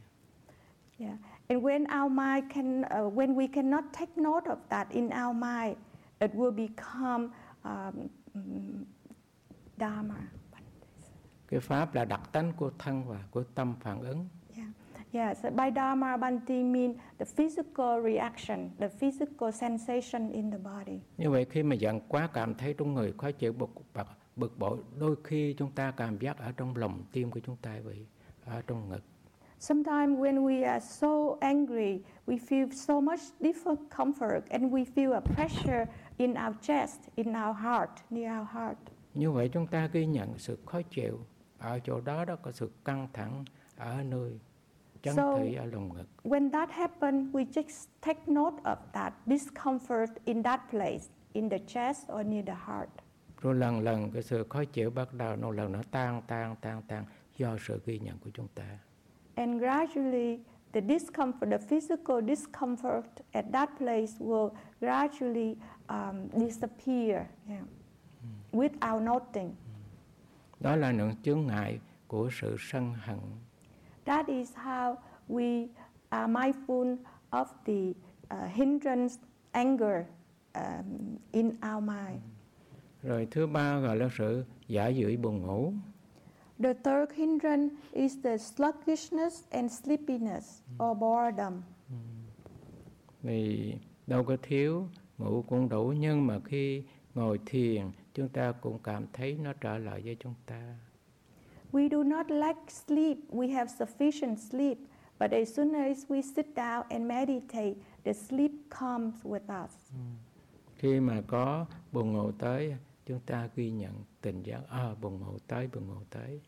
[0.98, 1.18] Yeah.
[1.48, 5.34] And when our mind can, uh, when we cannot take note of that in our
[5.34, 5.76] mind,
[6.18, 7.28] it will become
[7.64, 8.08] um,
[9.76, 10.14] dharma.
[11.48, 14.68] cái pháp là đặc tánh của thân và của tâm phản ứng Yeah.
[15.12, 15.36] Yeah.
[15.36, 21.00] So by dharma banti mean the physical reaction, the physical sensation in the body.
[21.18, 24.58] như vậy khi mà giận quá cảm thấy trong người khó chịu bực bực, bực
[24.58, 28.06] bội đôi khi chúng ta cảm giác ở trong lòng tim của chúng ta vậy
[28.44, 29.04] ở trong ngực
[29.62, 35.20] Sometimes when we are so angry, we feel so much discomfort and we feel a
[35.20, 35.86] pressure
[36.18, 38.78] in our chest, in our heart, near our heart.
[39.14, 41.18] như vậy chúng ta ghi nhận sự khó chịu
[41.58, 43.44] ở chỗ đó đó có sự căng thẳng
[43.76, 44.38] ở nơi
[45.02, 49.12] chấn So- thị ở lòng ngực When that happens, we just take note of that
[49.26, 52.88] discomfort in that place, in the chest or near the heart.
[53.40, 56.82] rồi lần lần cái sự khó chịu bắt đầu nó lần nó tan tan tan
[56.88, 57.04] tan
[57.36, 58.64] do sự ghi nhận của chúng ta
[59.36, 60.40] And gradually,
[60.72, 65.56] the discomfort, the physical discomfort at that place will gradually
[65.88, 67.64] um, disappear yeah,
[68.52, 69.54] without noting.
[70.60, 73.18] đó là những chướng ngại của sự sân hận.
[74.04, 74.96] That is how
[75.28, 75.66] we
[76.10, 76.96] are mindful
[77.30, 77.94] of the
[78.30, 79.14] uh, hindrance,
[79.52, 80.04] anger
[80.54, 82.20] um, in our mind.
[83.02, 85.72] rồi thứ ba gọi là sự giả dưỡi buồn ngủ
[86.62, 91.62] The third hindrance is the sluggishness and sleepiness or boredom.
[93.22, 93.74] vì
[94.06, 96.82] đâu có thiếu ngủ cũng đủ nhưng mà khi
[97.14, 100.76] ngồi thiền chúng ta cũng cảm thấy nó trở lại với chúng ta.
[101.72, 104.78] We do not lack sleep, we have sufficient sleep,
[105.20, 109.70] but as soon as we sit down and meditate, the sleep comes with us.
[110.76, 115.38] khi mà có buồn ngủ tới chúng ta ghi nhận tình giác à buồn ngủ
[115.46, 116.40] tới buồn ngủ tới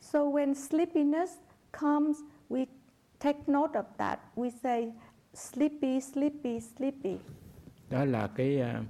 [0.00, 1.30] So when sleepiness
[1.72, 2.16] comes,
[2.48, 2.66] we
[3.18, 4.18] take note of that.
[4.36, 4.92] We say,
[5.34, 7.16] sleepy, sleepy, sleepy.
[7.90, 8.82] đó là cái à,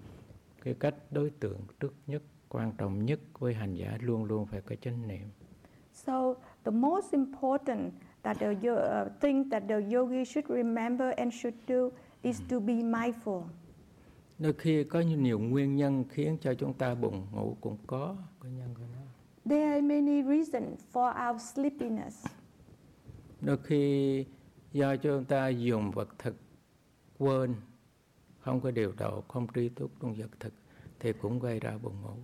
[0.65, 4.61] cái cách đối tượng trước nhất quan trọng nhất với hành giả luôn luôn phải
[4.61, 5.29] có chánh niệm
[5.95, 7.93] So the most important
[8.23, 11.91] that the uh, thing that the yogi should remember and should do
[12.23, 13.43] is to be mindful.
[14.39, 18.53] đôi khi có nhiều nguyên nhân khiến cho chúng ta buồn ngủ cũng có cái
[18.53, 19.00] nhân của nó
[19.49, 22.27] There are many reasons for our sleepiness.
[23.41, 24.25] đôi khi
[24.73, 26.37] do chúng ta dùng vật thực
[27.19, 27.55] quên
[28.41, 30.53] không có điều độ không tri túc trong vật thực
[30.99, 32.15] thì cũng gây ra buồn ngủ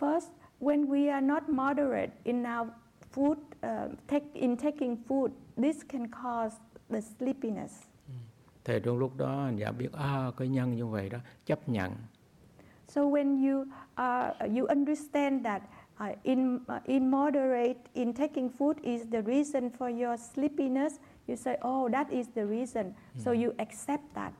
[0.00, 0.28] First,
[0.60, 2.68] when we are not moderate in our
[3.14, 6.56] food, uh, take, in taking food, this can cause
[6.90, 7.82] the sleepiness.
[8.64, 11.92] thì trong lúc đó giả biết à cái nhân như vậy đó chấp nhận
[12.88, 15.62] So when you uh, you understand that
[16.02, 21.56] uh, in uh, immoderate in taking food is the reason for your sleepiness, you say,
[21.62, 22.94] oh, that is the reason.
[23.24, 24.32] So you accept that.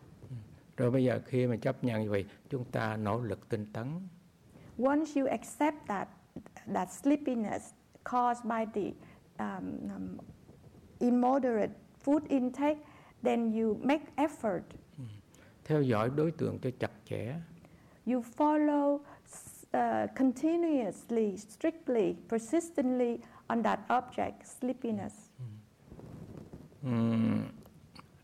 [0.76, 3.86] rồi bây giờ khi mà chấp nhận như vậy chúng ta nỗ lực tinh tấn
[4.78, 6.08] Once you accept that
[6.74, 7.62] that sleepiness
[8.04, 8.92] caused by the
[9.38, 10.18] um, um,
[11.00, 11.70] immoderate
[12.04, 12.78] food intake,
[13.24, 14.62] then you make effort.
[15.64, 17.34] theo dõi đối tượng cho chặt chẽ
[18.06, 18.98] You follow
[19.74, 25.14] uh, continuously, strictly, persistently on that object, sleepiness.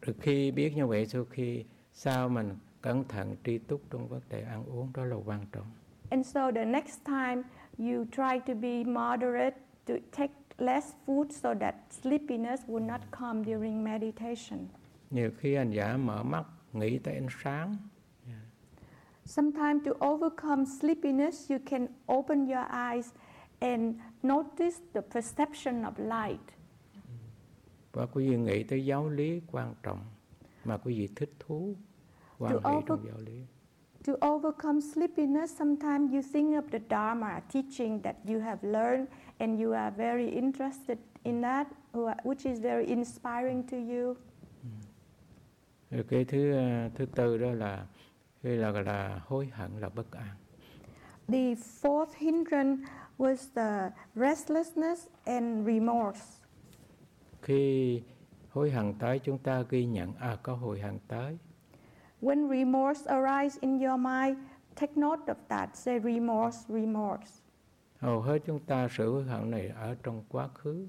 [0.03, 4.21] Rồi khi biết như vậy sau khi sau mình cẩn thận tri túc trong vấn
[4.31, 5.67] đề ăn uống đó là quan trọng
[6.11, 7.43] And so the next time
[7.79, 9.57] you try to be moderate,
[9.87, 14.59] to take less food so that sleepiness will not come during meditation.
[15.11, 17.77] nhiều khi anh giả mở mắt nghĩ tới ánh sáng
[19.29, 23.13] Sometimes to overcome sleepiness, you can open your eyes
[23.61, 26.41] and notice the perception of light.
[27.93, 29.99] và quý vị nghĩ tới giáo lý quan trọng
[30.65, 31.75] mà quý vị thích thú
[32.39, 33.43] quan To hệ over- trong giáo lý
[34.05, 39.07] To overcome sleepiness, sometimes you think of the Dharma teaching that you have learned
[39.39, 41.67] and you are very interested in that,
[42.25, 44.15] which is very inspiring to you.
[45.91, 47.87] rồi cái thứ ờ, thứ tư đó là
[48.43, 50.37] cái là là hối hận là bất an
[51.29, 52.83] The fourth hindrance
[53.19, 56.21] was the restlessness and remorse.
[57.43, 58.03] khi
[58.51, 61.39] hối hận tới chúng ta ghi nhận à có hối hận tới
[62.23, 64.39] When remorse arises in your mind,
[64.75, 65.77] take note of that.
[65.77, 67.43] Say remorse, remorse.
[67.99, 70.87] hầu hết chúng ta sự hối hận này ở trong quá khứ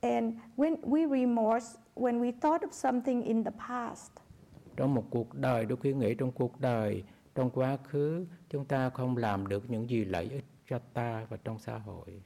[0.00, 4.12] And when we remorse, when we thought of something in the past,
[4.76, 8.90] trong một cuộc đời đôi khi nghĩ trong cuộc đời trong quá khứ chúng ta
[8.90, 12.22] không làm được những gì lợi ích cho ta và trong xã hội.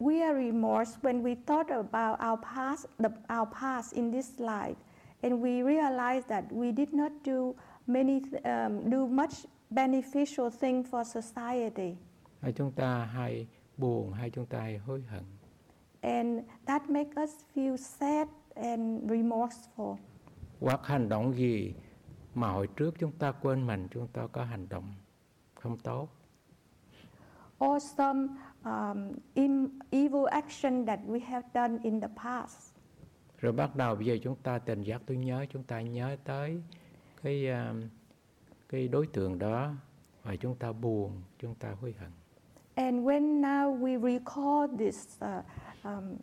[0.00, 4.76] We are remorse when we thought about our past, the, our past in this life,
[5.22, 7.52] and we realize that we did not do
[7.86, 9.34] many, um, do much
[9.70, 11.96] beneficial thing for society,
[12.40, 15.22] hay chúng ta hay buồn hay chúng ta hay hối hận.
[16.00, 19.96] And that make us feel sad and remorseful.
[20.60, 21.74] Hoặc hành động gì
[22.34, 24.94] mà hồi trước chúng ta quên mình chúng ta có hành động
[25.54, 26.08] không tốt
[27.64, 28.28] or some
[28.64, 29.12] um,
[29.90, 32.74] evil action that we have done in the past.
[33.38, 36.62] rồi bắt đầu bây giờ chúng ta tình giác tôi nhớ chúng ta nhớ tới
[37.22, 37.74] cái à,
[38.68, 39.72] cái đối tượng đó
[40.22, 42.10] và chúng ta buồn chúng ta hối hận
[42.74, 45.44] And when now we recall this, uh,
[45.84, 46.16] um,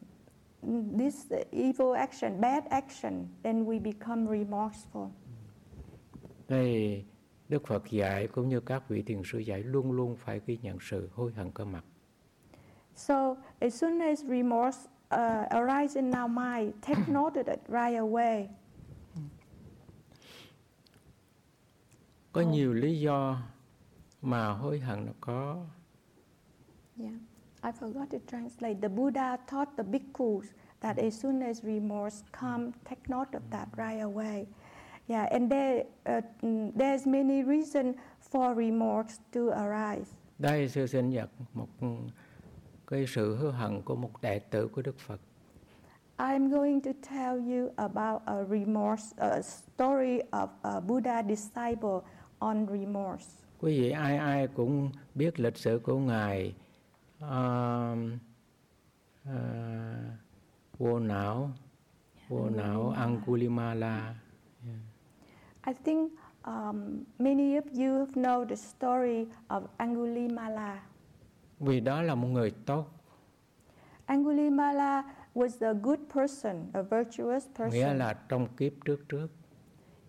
[0.98, 5.10] this evil action, bad action, then we become remorseful.
[6.48, 7.04] Thì
[7.50, 10.78] Đức Phật dạy cũng như các vị thiền sư dạy luôn luôn phải ghi nhận
[10.82, 11.84] sự hối hận có mặt.
[12.96, 14.80] So as soon as remorse
[15.14, 18.48] uh, arises in our mind, take note of it right away.
[22.32, 22.48] Có Ồ.
[22.48, 23.42] nhiều lý do
[24.22, 25.66] mà hối hận nó có.
[27.00, 27.14] Yeah,
[27.66, 28.80] I forgot to translate.
[28.80, 33.70] The Buddha taught the bhikkhus that as soon as remorse come, take note of that
[33.76, 34.46] right away.
[35.08, 40.14] Yeah, and there, uh, mm, there's many reasons for remorse to arise.
[40.40, 41.68] Đây sư xin nhật một
[42.88, 45.20] cái sự hối hận của một đệ tử của Đức Phật.
[46.18, 52.02] I'm going to tell you about a remorse, a story of a Buddha disciple
[52.40, 53.26] on remorse.
[53.60, 56.54] Quý vị ai ai cũng biết lịch sử của Ngài
[57.26, 57.98] uh,
[59.26, 60.12] uh,
[60.78, 61.54] vô não,
[62.30, 64.16] vô não Angulimala.
[65.68, 66.12] I think
[66.46, 70.78] um, many of you know the story of Angulimala.
[71.60, 72.86] Vì đó là một người tốt,
[74.08, 75.04] Angulimala
[75.36, 79.28] was a good person, a virtuous nghĩa person là trong kiếp trước trước.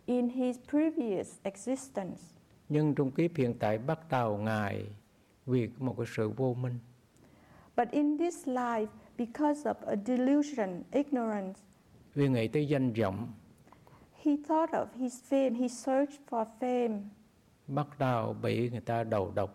[0.07, 2.21] in his previous existence.
[2.69, 4.87] Nhưng trong kiếp hiện tại bắt đầu Ngài
[5.47, 6.79] vì một cái sự vô minh,
[7.77, 11.61] But in this life, because of a delusion, ignorance,
[12.15, 13.33] vì nghĩ tới danh vọng,
[14.23, 17.01] he thought of his fame, he searched for fame,
[17.69, 19.51] bắt đầu bị người ta đầu độc.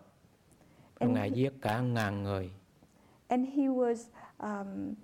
[0.98, 2.50] And Ngài he- giết cả ngàn người.
[3.28, 3.96] and he was
[4.38, 4.94] um,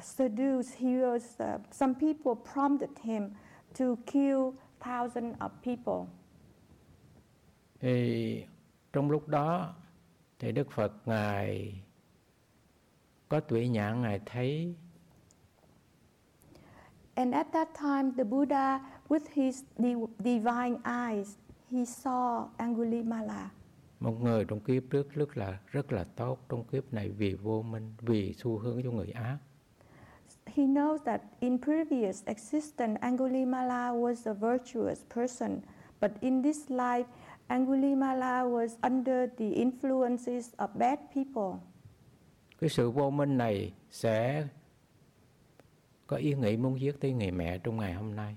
[0.00, 0.74] seduced.
[0.78, 3.30] He was, uh, some people prompted him
[3.78, 6.06] to kill thousands of people.
[7.80, 8.44] Thì
[8.92, 9.74] trong lúc đó
[10.38, 11.82] thì Đức Phật ngài
[13.36, 14.74] có tuổi nhãn ngài thấy
[17.14, 21.36] And at that time, the Buddha, with his di- divine eyes,
[21.70, 23.50] he saw Angulimala.
[24.00, 27.62] một người trong kiếp trước rất là rất là tốt trong kiếp này vì vô
[27.62, 29.38] minh vì xu hướng cho người ác
[30.46, 35.60] He knows that in previous existence, Angulimala was a virtuous person,
[36.00, 37.04] but in this life,
[37.48, 41.58] Angulimala was under the influences of bad people.
[42.60, 44.46] Cái sự vô minh này sẽ
[46.06, 48.36] có ý nghĩ muốn giết tới người mẹ trong ngày hôm nay.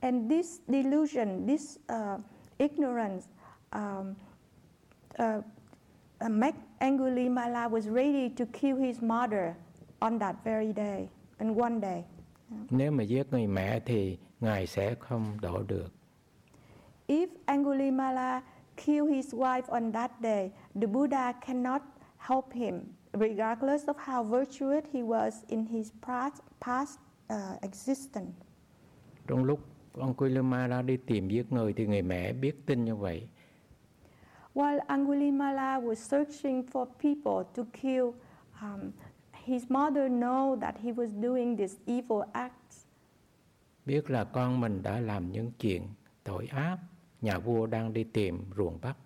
[0.00, 2.20] And this delusion, this uh,
[2.58, 3.26] ignorance,
[3.72, 4.14] um,
[5.18, 5.44] uh,
[6.24, 9.54] uh, make Angulimala was ready to kill his mother
[9.98, 12.04] on that very day, and one day.
[12.70, 15.92] nếu mà giết người mẹ thì ngài sẽ không độ được.
[17.06, 18.40] If Angulimala
[18.76, 21.82] killed his wife on that day, the Buddha cannot
[22.18, 22.80] help him,
[23.12, 26.98] regardless of how virtuous he was in his past, past
[27.30, 28.32] uh, existence.
[29.26, 29.60] trong lúc
[29.92, 33.28] ông Kuilamala đi tìm giết người thì người mẹ biết tin như vậy
[34.54, 38.12] While Angulimala was searching for people to kill,
[38.62, 38.92] um,
[39.44, 42.86] his mother knew that he was doing these evil acts.
[43.86, 45.82] biết là con mình đã làm những chuyện
[46.24, 46.76] tội ác
[47.20, 48.96] nhà vua đang đi tìm ruộng bắc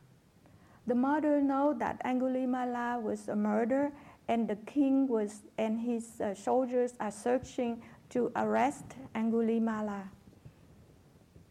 [0.87, 3.91] The mother knew that Angulimala was a murderer,
[4.29, 10.03] and the king was and his uh, soldiers are searching to arrest Angulimala.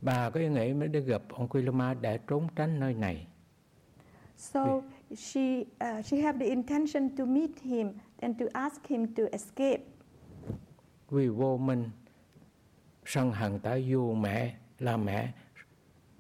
[0.02, 3.28] bà có ý nghĩ mới đi gặp ông Kuilama để trốn tránh nơi này
[4.38, 4.82] So
[5.16, 7.90] she uh, she had the intention to meet him
[8.22, 9.84] and to ask him to escape.
[11.10, 11.90] vì vô minh
[13.06, 15.32] sân hận tại dù mẹ là mẹ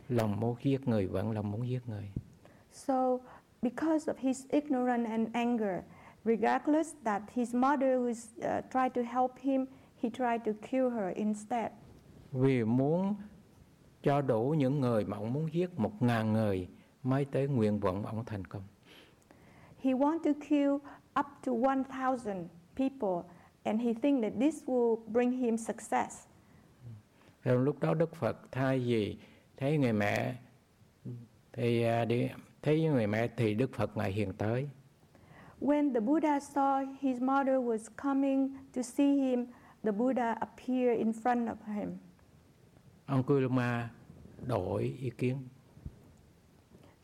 [0.09, 2.11] lòng muốn giết người vẫn lòng muốn giết người
[2.75, 3.21] So
[3.61, 5.83] because of his ignorance and anger,
[6.25, 11.09] regardless that his mother was uh, tried to help him, he tried to kill her
[11.15, 11.71] instead.
[12.31, 13.15] vì muốn
[14.03, 16.67] cho đủ những người mà ông muốn giết một ngàn người
[17.03, 18.61] mới tới nguyện vọng ông thành công
[19.83, 20.73] He wanted to kill
[21.19, 23.23] up to 1,000 people,
[23.63, 26.27] and he think that this will bring him success.
[27.43, 29.17] Rồi lúc đó Đức Phật thay vì
[29.57, 30.35] thấy người mẹ
[31.53, 32.29] thì à, đi
[32.65, 34.69] thấy người mẹ thì Đức Phật ngài hiện tới
[35.61, 39.45] When the Buddha saw his mother was coming to see him,
[39.83, 41.89] the Buddha appeared in front of him.
[43.05, 43.89] ông Kulama
[44.47, 45.37] đổi ý kiến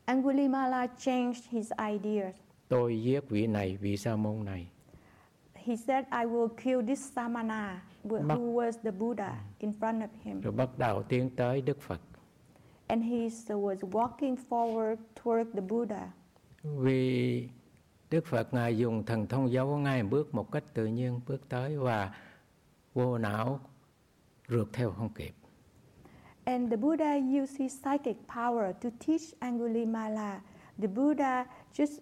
[0.05, 2.35] Angulimala changed his ideas.
[2.67, 4.67] tôi giết vị này vị sa môn này
[5.53, 10.41] He said, I will kill this Samana, who was the Buddha, in front of him.
[10.41, 12.01] rồi bắt đầu tiến tới Đức Phật
[12.91, 16.07] And he was walking forward toward the Buddha.
[16.63, 17.49] vì
[18.09, 21.77] Đức Phật ngài dùng thần thông dấu ngay bước một cách tự nhiên bước tới
[21.77, 22.11] và
[22.93, 23.59] vô não
[24.47, 25.33] rượt theo không kịp
[26.45, 30.39] And the Buddha used his psychic power to teach Angulimala.
[30.81, 31.99] The Buddha just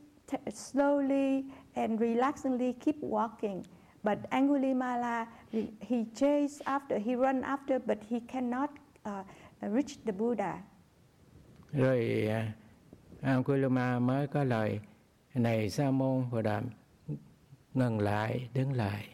[0.54, 1.44] slowly
[1.76, 3.64] and relaxingly keep walking.
[4.04, 8.70] But Angulimala, he he chased after, he run after, but he cannot
[9.06, 9.24] uh,
[9.62, 10.54] reach the Buddha.
[11.72, 12.52] Rồi à,
[13.22, 14.80] Ankulama mới có lời
[15.34, 16.64] này sa môn Phật đàm
[17.74, 19.08] ngừng lại đứng lại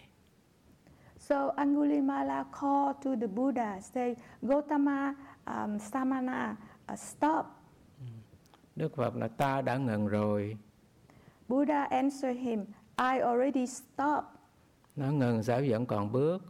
[1.20, 5.14] So Angulimala called to the Buddha, say, Gotama
[5.46, 6.56] um, Samana,
[6.94, 7.46] uh, stop.
[8.76, 10.58] Đức Phật là ta đã ngừng rồi
[11.48, 12.66] Buddha answered him,
[12.98, 14.30] I already stopped.
[14.96, 16.44] nó ngừng sao vẫn còn bước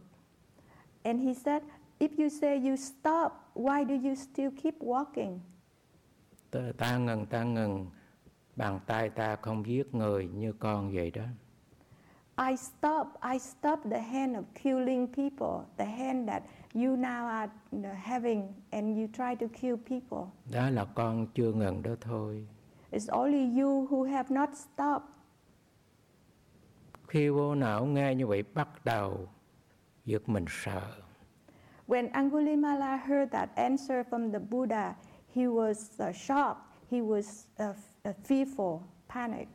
[1.02, 1.62] And he said,
[1.98, 5.38] If you say you stop, why do you still keep walking?
[6.50, 7.86] Ta, ngừng ta ngừng
[8.56, 11.24] bàn tay ta không giết người như con vậy đó
[12.50, 16.42] I stop, I stop the hand of killing people, the hand that
[16.74, 17.48] you now are
[18.04, 20.26] having, and you try to kill people.
[20.52, 22.46] đó là con chưa ngừng đó thôi
[22.92, 25.08] It's only you who have not stopped.
[27.08, 29.28] khi vô não nghe như vậy bắt đầu
[30.04, 30.82] giật mình sợ
[31.88, 34.94] When Angulimala heard that answer from the Buddha,
[35.36, 37.74] he was uh, shocked, he was uh,
[38.04, 39.48] uh, fearful, panic.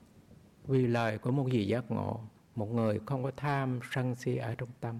[0.68, 2.20] vì lời của một vị giác ngộ
[2.56, 5.00] một người không có tham sân si ở trong tâm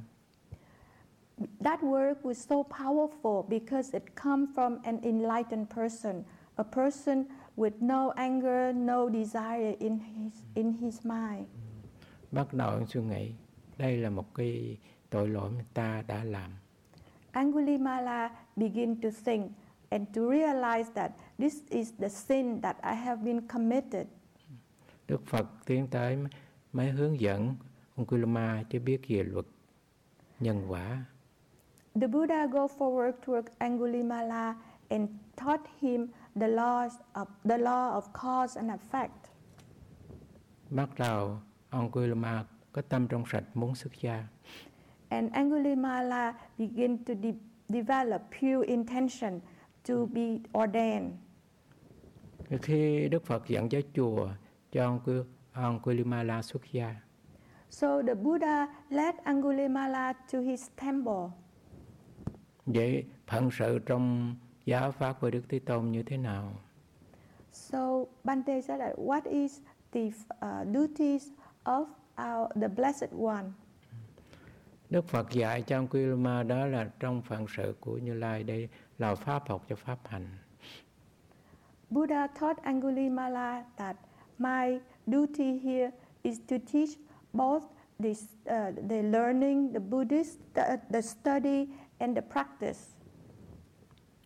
[1.64, 6.24] That word was so powerful because it comes from an enlightened person,
[6.56, 7.26] a person
[7.58, 11.46] with no anger, no desire in his, in his mind.
[12.32, 13.32] bắt đầu suy nghĩ
[13.78, 14.78] đây là một cái
[15.10, 16.52] tội lỗi mà ta đã làm
[17.32, 19.52] Angulimala began to think
[19.92, 24.08] and to realize that this is the sin that I have been committed.
[25.08, 26.18] Đức Phật tiến tới
[26.74, 27.56] mới hướng dẫn
[27.98, 29.46] Angulimala cho biết về luật
[30.40, 31.06] nhân quả.
[32.02, 34.54] The Buddha go forward toward Angulimala
[34.90, 39.32] and taught him the laws of the law of cause and effect.
[40.70, 41.38] Bắt đầu
[41.70, 44.24] Angulimala có tâm trong sạch muốn xuất gia.
[45.10, 47.34] And Angulimala began to de-
[47.70, 49.40] develop pure intention
[49.88, 51.12] to be ordained.
[52.62, 54.30] Khi Đức Phật dẫn tới chùa
[54.72, 55.00] cho
[55.54, 56.96] Angulimala xuất gia,
[57.70, 61.30] So the Buddha led Angulimala to his temple.
[62.66, 66.54] vậy phận sự trong giáo pháp của Đức Thế Tôn như thế nào?
[67.52, 69.60] So Bante said that what is
[69.92, 71.28] the uh, duties
[71.64, 71.86] of
[72.18, 73.46] our, the Blessed One?
[74.90, 78.70] Đức Phật dạy cho Angulimala đó là trong phận sự của Như Lai đây
[79.02, 80.28] là pháp học cho pháp hành.
[81.90, 83.96] Buddha taught Angulimala that
[84.38, 85.92] my duty here
[86.24, 86.98] is to teach
[87.34, 87.64] both
[88.00, 91.68] the, uh, the learning, the Buddhist, the, the study,
[92.00, 92.80] and the practice.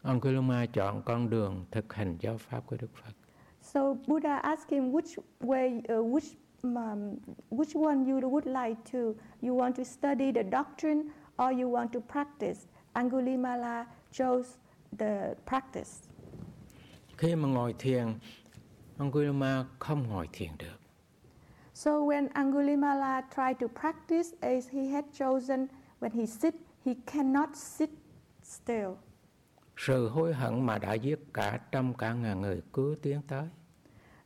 [0.03, 3.13] Angulimala chọn con đường thực hành giáo pháp của Đức Phật.
[3.61, 7.17] So Buddha asked him which way, uh, which um,
[7.49, 9.15] which one you would like to.
[9.41, 11.03] You want to study the doctrine
[11.37, 12.67] or you want to practice.
[12.93, 14.57] Angulimala chose
[14.97, 16.09] the practice.
[17.17, 18.07] Khi mà ngồi thiền,
[18.97, 20.79] Angulimala không ngồi thiền được.
[21.73, 25.67] So when Angulimala tried to practice as he had chosen,
[25.99, 26.55] when he sit,
[26.85, 27.89] he cannot sit
[28.43, 28.89] still.
[29.77, 33.47] Sự hối hận mà đã giết cả trăm cả ngàn người cứ tiến tới.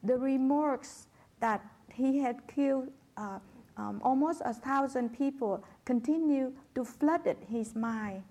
[0.07, 2.89] The remorse that he had killed
[3.21, 3.41] uh,
[3.75, 8.21] um, almost a thousand people continue to flood his mind.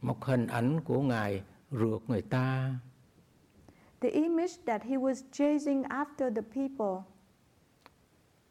[0.00, 1.42] Một hình ảnh của Ngài
[1.72, 2.74] rượt người ta,
[4.00, 7.02] The image that he was chasing after the people,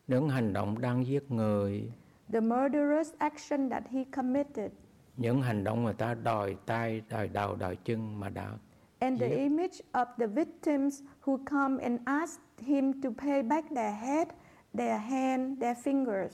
[0.07, 1.91] những hành động đang giết người,
[2.33, 4.71] the murderous action that he committed,
[5.17, 8.57] những hành động người ta đòi tay, đòi đầu, đòi chân mà đã
[9.01, 13.93] and the image of the victims who come and ask him to pay back their
[13.93, 14.27] head,
[14.73, 16.31] their hand, their fingers.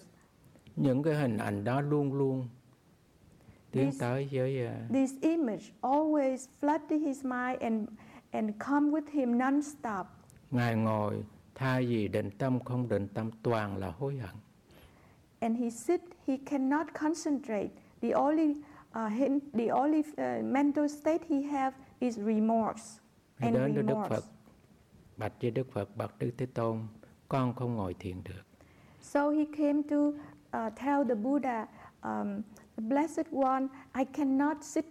[0.75, 2.47] những cái hình ảnh đó luôn luôn
[3.71, 7.89] tiến tới với ờ, This image always flooded his mind and,
[8.31, 10.07] and come with him non-stop.
[10.51, 11.23] ngài ngồi
[11.55, 14.35] thay vì định tâm không định tâm toàn là hối hận
[15.39, 17.69] And he sit, he cannot concentrate.
[18.01, 22.99] The only, uh, hin- the only uh, mental state he have is remorse
[23.39, 23.95] Ngài and đến với Đức.
[24.09, 24.23] Phật
[25.17, 26.79] bạch với Đức Phật bạch Đức Thế Tôn
[27.27, 28.41] con không ngồi thiền được
[29.01, 31.67] So he came to uh, tell the Buddha,
[32.03, 32.41] um,
[32.81, 34.85] Blessed One, I cannot sit,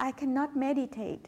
[0.00, 1.20] I cannot meditate.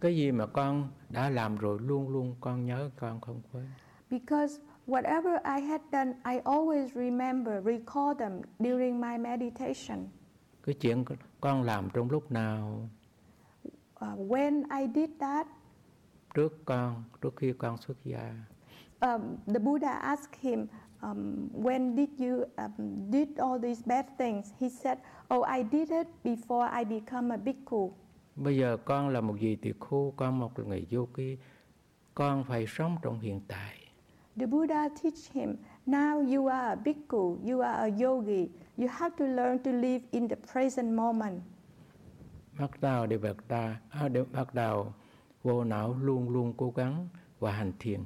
[0.00, 3.64] Cái gì mà con đã làm rồi luôn luôn con nhớ con không quên?
[4.10, 10.08] Because whatever I had done, I always remember, recall them during my meditation.
[10.66, 11.04] cái chuyện
[11.40, 12.88] con làm trong lúc nào?
[13.66, 15.46] Uh, when I did that,
[16.34, 18.34] trước con trước khi con xuất gia.
[19.00, 20.66] um, the Buddha asked him,
[21.02, 24.52] um, when did you um, did all these bad things?
[24.60, 24.98] He said,
[25.30, 27.90] oh, I did it before I become a bhikkhu.
[28.36, 31.36] bây giờ con là một vị tỳ khu con một người ký
[32.14, 33.76] con phải sống trong hiện tại
[34.38, 38.48] The Buddha teach him, now you are a bhikkhu, you are a yogi.
[38.76, 41.40] You have to learn to live in the present moment.
[42.58, 44.92] bắt đầu để bắt đầu à, để bắt đầu
[45.42, 47.08] vô não luôn luôn cố gắng
[47.40, 48.00] và hành thiền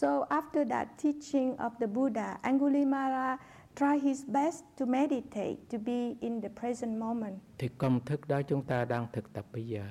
[0.00, 3.38] So after that teaching of the Buddha, Angulimala
[3.74, 7.34] tried his best to meditate, to be in the present moment.
[7.58, 9.82] thì công thức đó chúng ta đang thực tập bây giờ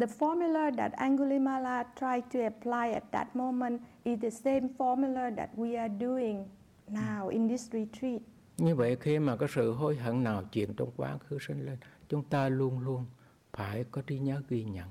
[0.00, 5.48] The formula that Angulimala tried to apply at that moment is the same formula that
[5.56, 6.44] we are doing
[6.88, 8.20] now in this retreat.
[8.58, 11.76] như vậy khi mà có sự hối hận nào chuyện trong quá khứ sinh lên
[12.08, 13.04] chúng ta luôn luôn
[13.52, 14.88] phải có trí nhớ ghi nhận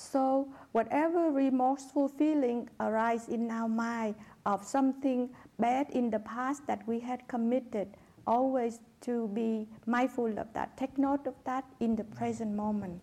[0.00, 0.44] So,
[0.78, 4.14] whatever remorseful feeling arise in our mind
[4.46, 7.88] of something bad in the past that we had committed,
[8.26, 10.76] always to be mindful of that.
[10.76, 13.00] Take note of that in the present moment.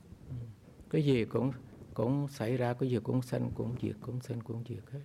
[0.89, 1.51] cái gì cũng
[1.93, 4.99] cũng xảy ra cái gì cũng sanh cũng diệt cũng sanh cũng diệt hết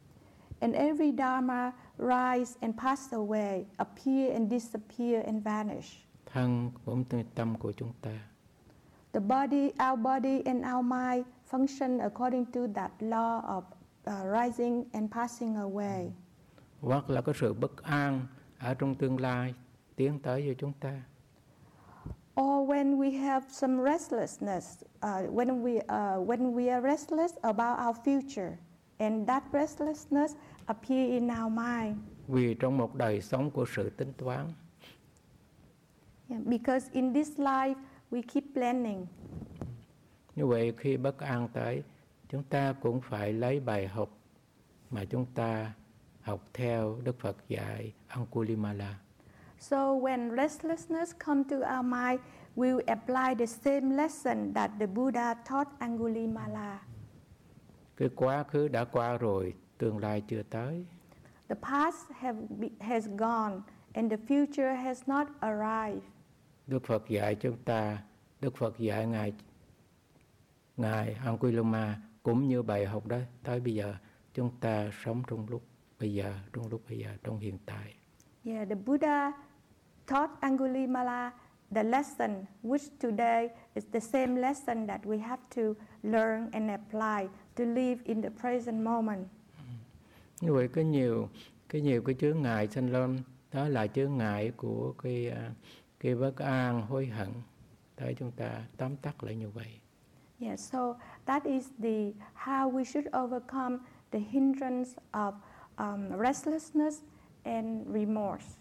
[0.61, 5.87] And every dharma rise and pass away, appear and disappear and vanish.
[6.33, 7.05] thân cũng
[7.35, 8.11] tâm của chúng ta
[9.13, 13.65] The body, our body and our mind function according to that law of
[14.07, 16.13] uh, rising and passing away.
[16.81, 18.21] hoặc là có sự bất an
[18.59, 19.55] ở trong tương lai
[19.97, 21.01] tiến tới với chúng ta
[22.41, 27.79] Or when we have some restlessness, uh, when, we, uh, when we are restless about
[27.79, 28.57] our future,
[28.99, 30.35] and that restlessness
[30.67, 31.97] appear in our mind.
[32.29, 34.47] Vì trong một đời sống của sự tính toán,
[36.31, 37.75] Yeah, because in this life
[38.11, 39.07] we keep planning.
[40.37, 41.83] Như vậy khi bất an tới,
[42.29, 44.09] chúng ta cũng phải lấy bài học
[44.91, 45.73] mà chúng ta
[46.21, 48.95] học theo Đức Phật dạy Angulimala.
[49.59, 52.21] So when restlessness come to our mind,
[52.57, 56.79] we will apply the same lesson that the Buddha taught Angulimala.
[57.97, 60.85] Cái quá khứ đã qua rồi, tương lai chưa tới.
[61.49, 63.61] The past have be, has gone
[63.95, 66.03] and the future has not arrived.
[66.67, 67.99] Đức Phật dạy chúng ta,
[68.41, 69.33] Đức Phật dạy ngài
[70.77, 73.95] ngài Anguillama cũng như bài học đó tới bây giờ
[74.35, 75.63] chúng ta sống trong lúc
[76.01, 77.95] bây giờ, trong lúc bây giờ, trong hiện tại.
[78.45, 79.33] Yeah, the Buddha
[80.07, 81.31] taught Angulimala
[81.71, 85.63] the lesson, which today is the same lesson that we have to
[86.03, 89.27] learn and apply to live in the present moment.
[90.41, 91.29] Như vậy có nhiều
[91.69, 93.19] cái nhiều cái chướng ngại sinh lên
[93.53, 95.51] đó là chướng ngại của cái à,
[96.01, 97.29] cái bất an hối hận
[97.97, 99.80] tới chúng ta tóm tắt lại như vậy.
[100.41, 103.81] Yeah, so that is the how we should overcome
[104.11, 105.35] the hindrance of
[105.79, 107.03] um, restlessness
[107.45, 108.57] and remorse.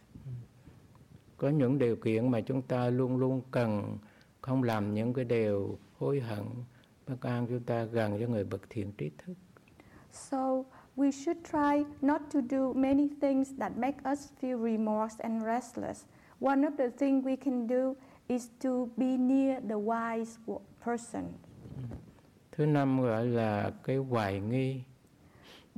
[1.37, 3.97] Có những điều kiện mà chúng ta luôn luôn cần
[4.41, 6.45] không làm những cái điều hối hận
[7.07, 9.33] bất an chúng ta gần với người bậc thiện trí thức.
[10.11, 10.63] So
[10.97, 16.05] we should try not to do many things that make us feel remorse and restless.
[16.39, 17.95] One of the things we can do
[18.27, 20.37] is to be near the wise
[20.85, 21.23] person.
[22.51, 24.81] Thứ năm gọi là cái hoài nghi.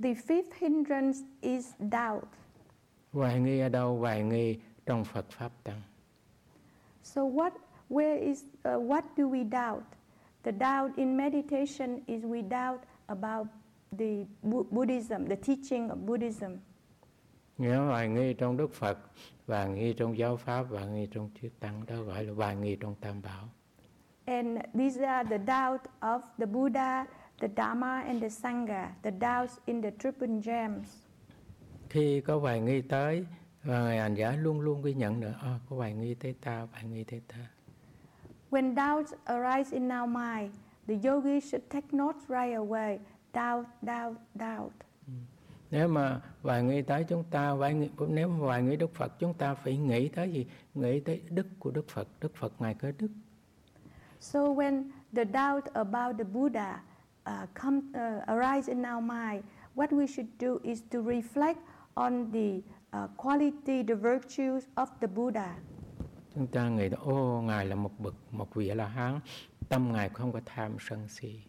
[0.03, 2.23] The fifth hindrance is doubt.
[3.13, 3.97] Hoài nghi ở đâu?
[3.99, 5.81] Hoài nghi trong Phật pháp tăng.
[7.03, 7.51] So what
[7.89, 9.83] where is uh, what do we doubt?
[10.43, 13.47] The doubt in meditation is we doubt about
[13.97, 16.51] the Bu- Buddhism, the teaching of Buddhism.
[17.57, 18.97] Nghĩa hoài nghi trong Đức Phật,
[19.47, 22.75] hoài nghi trong giáo pháp, hoài nghi trong chư tăng đó gọi là hoài nghi
[22.79, 23.49] trong Tam Bảo.
[24.31, 27.05] And these are the doubt of the Buddha,
[27.39, 30.87] the Dharma, and the Sangha, the doubts in the triple gems.
[31.89, 33.25] Khi có hoài nghi tới
[33.63, 36.67] và ngài hành giả luôn luôn ghi nhận nữa, à, có hoài nghi tới ta,
[36.71, 37.37] hoài nghi tới ta.
[38.51, 40.53] When doubts arise in our mind,
[40.87, 42.97] the yogi should take notes right away.
[43.33, 44.73] Doubt, doubt, doubt.
[45.71, 49.19] Nếu mà hoài nghi tới chúng ta, hoài nghi, nếu mà hoài nghi Đức Phật,
[49.19, 50.47] chúng ta phải nghĩ tới gì?
[50.73, 52.07] Nghĩ tới đức của Đức Phật.
[52.21, 53.09] Đức Phật ngài có đức.
[54.21, 56.79] So when the doubt about the Buddha
[57.25, 59.43] uh, come uh, arise in our mind,
[59.73, 61.57] what we should do is to reflect
[61.97, 62.61] on the
[62.93, 65.49] uh, quality, the virtues of the Buddha.
[66.35, 69.19] Chúng ta nghĩ là ô ngài là một bậc một vị la hán,
[69.69, 71.43] tâm ngài không có tham sân si.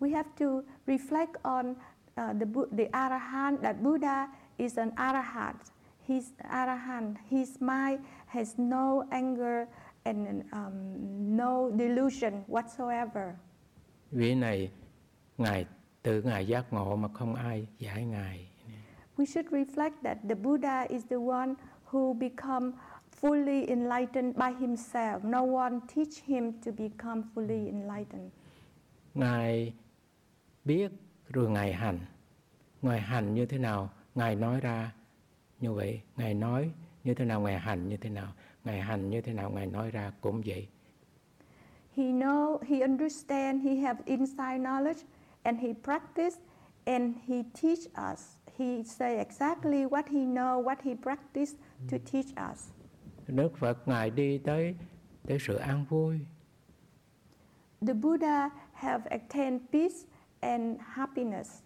[0.00, 4.28] We have to reflect on uh, the, the Arahant, that Buddha
[4.58, 5.72] is an Arahant.
[6.08, 7.16] He's Arahant.
[7.30, 9.66] His mind has no anger
[10.06, 10.72] and um,
[11.36, 13.34] no delusion whatsoever.
[14.10, 14.70] Vị này
[15.38, 15.66] ngài
[16.02, 18.48] tự ngài giác ngộ mà không ai giải ngài.
[19.16, 21.54] We should reflect that the Buddha is the one
[21.90, 22.72] who become
[23.20, 25.24] fully enlightened by himself.
[25.24, 28.30] No one teach him to become fully enlightened.
[29.14, 29.74] Ngài
[30.64, 30.92] biết
[31.28, 31.98] rồi ngài hành.
[32.82, 34.92] Ngài hành như thế nào, ngài nói ra
[35.60, 36.00] như vậy.
[36.16, 36.70] Ngài nói
[37.04, 38.32] như thế nào, ngài hành như thế nào.
[38.66, 40.68] Ngài hành như thế nào, ngài nói ra cũng vậy.
[41.96, 45.02] He know, he understand, he have inside knowledge,
[45.42, 46.36] and he practice,
[46.84, 48.38] and he teach us.
[48.58, 51.52] He say exactly what he know, what he practice
[51.90, 52.70] to teach us.
[53.26, 54.74] Đức Phật ngài đi tới
[55.26, 56.18] tới sự an vui.
[57.86, 59.96] The Buddha have attained peace
[60.40, 61.62] and happiness.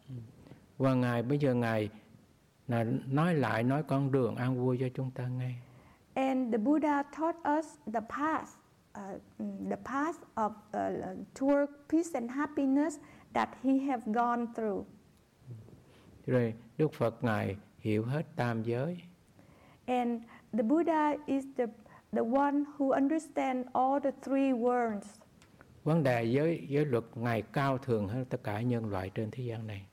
[0.78, 1.90] Và ngài bây giờ ngài
[2.68, 5.54] là nói lại nói con đường an vui cho chúng ta nghe.
[6.14, 8.56] And the Buddha taught us the path,
[8.94, 9.18] uh,
[9.68, 10.90] the path of uh,
[11.34, 12.98] toward peace and happiness
[13.32, 14.84] that he have gone through.
[16.26, 18.96] Rồi Đức Phật ngài hiểu hết tam giới.
[19.86, 21.66] And the Buddha is the,
[22.12, 25.06] the one who understands all the three worlds.
[25.84, 29.44] Vấn đề giới giới luật ngài cao thường hơn tất cả nhân loại trên thế
[29.44, 29.86] gian này.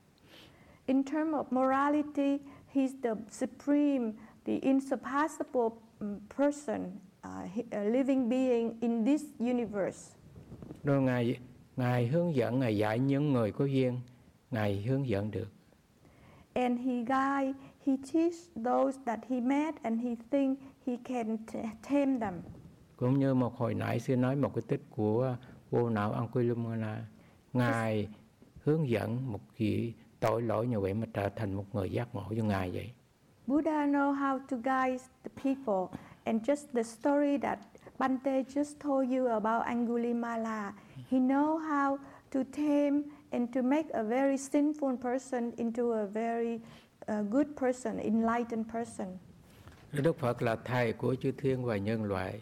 [0.86, 2.38] In terms of morality,
[2.74, 4.12] he's the supreme,
[4.44, 5.70] the insurpassable
[6.36, 10.16] person, uh, a living being in this universe.
[10.84, 11.38] Rồi ngài
[11.76, 14.00] ngài hướng dẫn ngài dạy những người có duyên,
[14.50, 15.48] ngài hướng dẫn được.
[16.54, 18.34] And he guide, he teach
[18.64, 21.36] those that he met and he think he can
[21.90, 22.34] tame them.
[22.96, 25.36] Cũng như một hồi nãy sư nói một cái tích của
[25.70, 27.06] vô não Anquilumala.
[27.52, 28.08] Ngài
[28.64, 32.24] hướng dẫn một vị tội lỗi như vậy mà trở thành một người giác ngộ
[32.30, 32.92] như ngài vậy
[33.48, 35.90] Buddha know how to guide the people
[36.26, 37.58] and just the story that
[37.98, 40.74] Bante just told you about Angulimala
[41.10, 41.98] he know how
[42.30, 46.60] to tame and to make a very sinful person into a very
[47.08, 49.18] uh, good person enlightened person
[49.92, 52.40] Đức Phật là thầy của chư thiên và nhân loại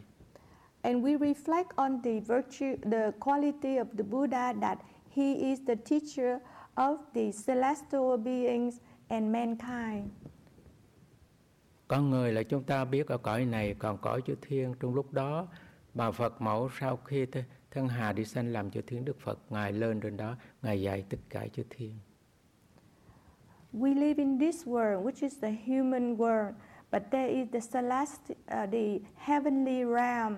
[0.82, 4.78] And we reflect on the virtue, the quality of the Buddha that
[5.10, 6.38] he is the teacher
[6.76, 8.74] of the celestial beings
[9.08, 10.10] and mankind.
[11.88, 15.12] Con người là chúng ta biết ở cõi này còn cõi chư thiên trong lúc
[15.12, 15.46] đó
[15.94, 17.26] mà Phật mẫu sau khi
[17.70, 21.04] thân hà đi sanh làm chư thiên Đức Phật ngài lên trên đó ngài dạy
[21.10, 21.94] tất cả chư thiên.
[23.72, 26.52] We live in this world which is the human world
[26.92, 30.34] but there is the celestial uh, the heavenly realm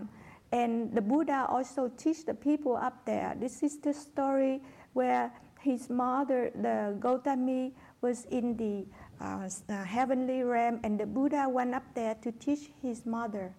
[0.50, 3.36] And the Buddha also teach the people up there.
[3.38, 4.62] This is the story
[4.94, 5.30] where
[5.60, 8.86] his mother, the Gautami, was in the
[9.20, 13.50] uh, uh, heavenly realm, and the Buddha went up there to teach his mother.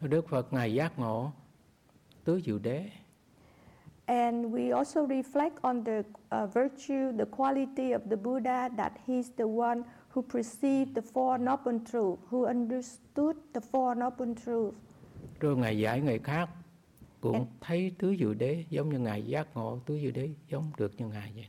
[0.00, 1.32] Đức Phật ngài giác ngộ
[2.24, 2.90] tứ diệu đế.
[4.06, 9.30] And we also reflect on the uh, virtue, the quality of the Buddha, that he's
[9.36, 9.82] the one
[10.14, 14.76] who perceived the Four Noble Truths, who understood the Four Noble Truths.
[15.40, 16.50] rồi ngài giải người khác
[17.20, 20.70] cũng and, thấy tứ diệu đế giống như ngài giác ngộ tứ diệu đế giống
[20.78, 21.46] được như ngài vậy.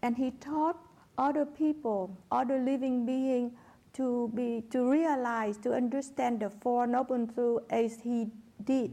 [0.00, 0.76] And he taught
[1.20, 3.52] other people, other living beings
[3.92, 8.26] to be to realize, to understand the four noble truths as he
[8.66, 8.90] did.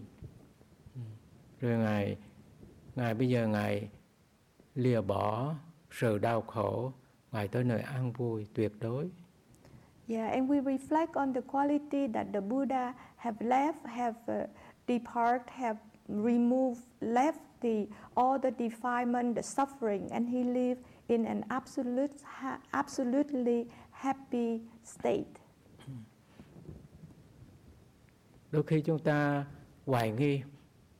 [1.61, 2.17] Rồi ngài
[2.95, 3.89] ngài bây giờ ngài
[4.75, 5.55] lìa bỏ
[5.91, 6.91] sự đau khổ,
[7.31, 9.09] ngài tới nơi an vui tuyệt đối.
[10.07, 14.47] Yeah, and we reflect on the quality that the Buddha have left, have uh,
[14.87, 21.41] depart, have removed, left the all the defilement, the suffering, and he lived in an
[21.49, 25.33] absolute, ha- absolutely happy state.
[28.51, 29.45] Đôi khi chúng ta
[29.85, 30.41] hoài nghi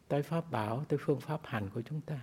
[0.08, 2.20] tới pháp bảo, tới phương pháp hành của chúng ta.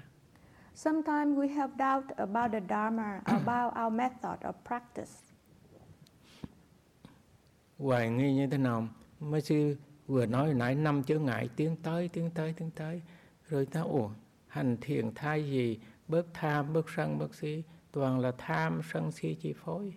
[0.75, 5.13] Sometimes we have doubt about the Dharma, about our method of practice.
[7.79, 8.89] hoài nghi như thế nào
[9.21, 9.77] mấy sư
[10.07, 13.03] vừa nói hồi nãy năm chướng ngại tiến tới tiến tới tiến tới
[13.49, 14.11] rồi ta ủa
[14.49, 15.79] hành thiền thay gì
[16.09, 17.63] bớt tham bớt sân bớt si
[17.95, 19.93] toàn là tham sân si chi phối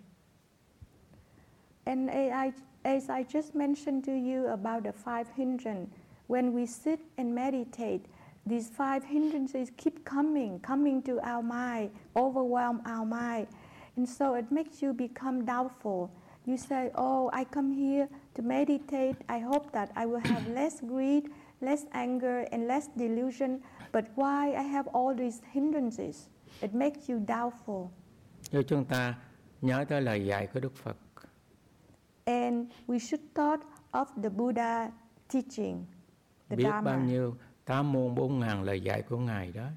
[1.84, 2.52] And I,
[2.84, 5.88] as I just mentioned to you about the five hindrances,
[6.26, 8.02] when we sit and meditate,
[8.46, 13.46] these five hindrances keep coming, coming to our mind, overwhelm our mind.
[13.96, 16.10] And so it makes you become doubtful.
[16.44, 19.16] You say, Oh, I come here to meditate.
[19.28, 21.30] I hope that I will have less greed,
[21.60, 23.62] less anger, and less delusion.
[23.92, 26.28] But why I have all these hindrances?
[26.60, 27.88] It makes you doubtful.
[28.50, 29.14] Cho chúng ta
[29.60, 30.96] nhớ tới lời dạy của Đức Phật.
[32.24, 33.60] And we should thought
[33.92, 34.90] of the Buddha
[35.32, 35.84] teaching,
[36.48, 36.80] the Biết Dharma.
[36.80, 39.68] bao nhiêu tám muôn bốn ngàn lời dạy của Ngài đó.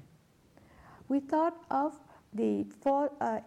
[1.08, 1.90] We thought of
[2.38, 3.42] the four, uh,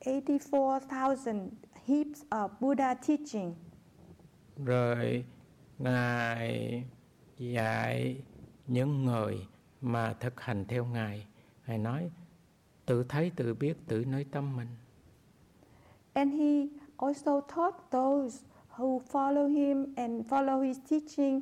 [0.00, 1.50] 84,000
[1.86, 3.54] heaps of Buddha teaching.
[4.64, 5.24] Rồi
[5.78, 6.84] Ngài
[7.38, 8.22] dạy
[8.66, 9.46] những người
[9.80, 11.26] mà thực hành theo Ngài.
[11.66, 12.10] Ngài nói
[12.86, 14.68] tự thấy, tự biết, tự nơi tâm mình.
[16.12, 16.66] And he
[16.96, 18.44] also taught those
[18.76, 21.40] who follow him and follow his teaching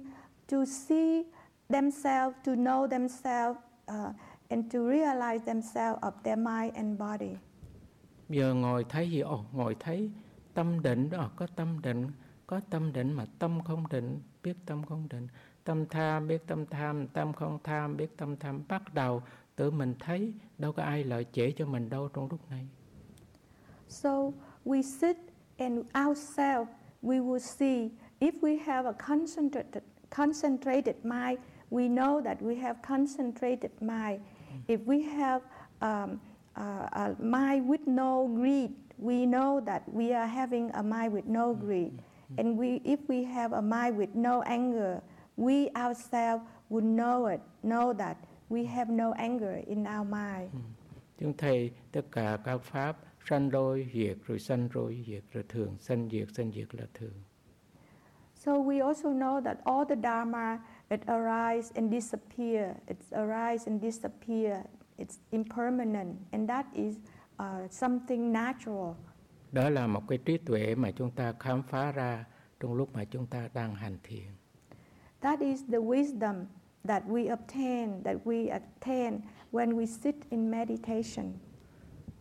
[0.51, 1.23] to see
[1.69, 3.59] themselves, to know themselves,
[3.91, 4.15] uh,
[4.49, 7.37] and to realize themselves of their mind and body.
[8.29, 9.21] Giờ ngồi thấy gì?
[9.21, 10.11] Ồ, ngồi thấy
[10.55, 12.11] tâm định đó có tâm định
[12.47, 15.29] có tâm định mà tâm không định biết tâm không định
[15.65, 19.23] tâm tham biết tâm tham tâm không tham biết tâm tham bắt đầu
[19.57, 22.67] tự mình thấy đâu có ai lợi trễ cho mình đâu trong lúc này
[23.89, 24.31] so
[24.65, 25.17] we sit
[25.57, 25.79] and
[26.09, 26.71] ourselves
[27.03, 27.91] we will see
[28.21, 29.83] if we have a concentrated
[30.17, 31.39] concentrated mind
[31.71, 34.21] we know that we have concentrated mind
[34.67, 35.41] if we have
[35.81, 36.19] um,
[36.57, 38.71] uh, a mind with no greed
[39.03, 41.67] we know that we are having a mind with no mm-hmm.
[41.67, 41.93] greed.
[41.93, 42.39] Mm-hmm.
[42.39, 45.03] And we, if we have a mind with no anger,
[45.37, 48.17] we ourselves would know it, know that
[48.53, 50.51] we have no anger in our mind.
[50.53, 50.59] Ừ.
[51.19, 52.97] Chúng thầy tất cả các pháp
[53.29, 57.23] sanh đôi diệt rồi sanh rồi diệt rồi thường sanh diệt sanh diệt là thường.
[58.35, 62.75] So we also know that all the dharma it arise and disappear.
[62.87, 64.63] It arise and disappear.
[64.99, 66.97] It's impermanent, and that is
[67.39, 68.95] uh, something natural.
[69.53, 72.25] Đó là một cái trí tuệ mà chúng ta khám phá ra
[72.61, 74.29] trong lúc mà chúng ta đang hành thiền.
[75.21, 76.45] That is the wisdom
[76.85, 79.21] that we obtain, that we attain
[79.53, 81.33] when we sit in meditation.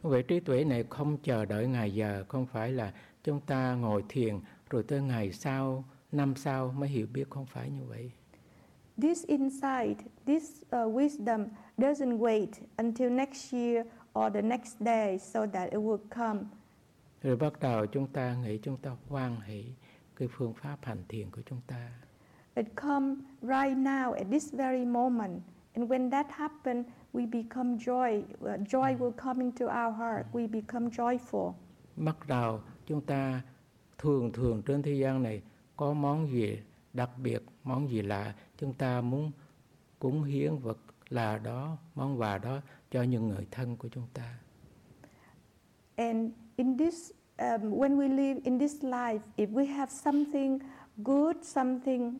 [0.01, 2.93] Vậy trí tuệ này không chờ đợi ngày giờ, không phải là
[3.23, 4.39] chúng ta ngồi thiền
[4.69, 8.11] rồi tới ngày sau, năm sau mới hiểu biết, không phải như vậy.
[9.01, 11.45] This insight, this uh, wisdom
[11.77, 12.47] doesn't wait
[12.77, 13.85] until next year
[14.19, 16.39] or the next day so that it will come.
[17.21, 19.65] Rồi bắt đầu chúng ta nghĩ chúng ta hoan hỷ
[20.15, 21.89] cái phương pháp hành thiền của chúng ta.
[22.55, 25.43] It comes right now at this very moment.
[25.75, 28.23] And when that happens, we become joy.
[28.45, 30.25] Uh, joy will come into our heart.
[30.33, 31.53] We become joyful.
[31.95, 33.41] Bắt đầu chúng ta
[33.97, 35.41] thường thường trên thế gian này
[35.77, 36.59] có món gì
[36.93, 39.31] đặc biệt, món gì lạ, chúng ta muốn
[39.99, 40.77] cúng hiến vật
[41.09, 42.59] là đó, món quà đó
[42.91, 44.33] cho những người thân của chúng ta.
[45.95, 50.59] And in this, um, when we live in this life, if we have something
[50.97, 52.17] good, something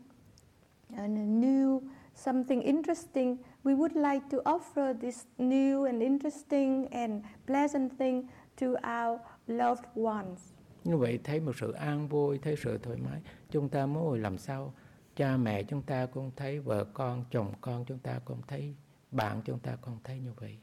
[0.98, 1.82] uh, new,
[2.16, 8.28] something interesting, we would like to offer this new and interesting and pleasant thing
[8.58, 10.39] to our loved ones.
[10.84, 14.38] Như vậy thấy một sự an vui, thấy sự thoải mái, chúng ta muốn làm
[14.38, 14.74] sao
[15.16, 18.76] cha mẹ chúng ta cũng thấy, vợ con, chồng con chúng ta cũng thấy,
[19.12, 20.58] bạn chúng ta cũng thấy như vậy.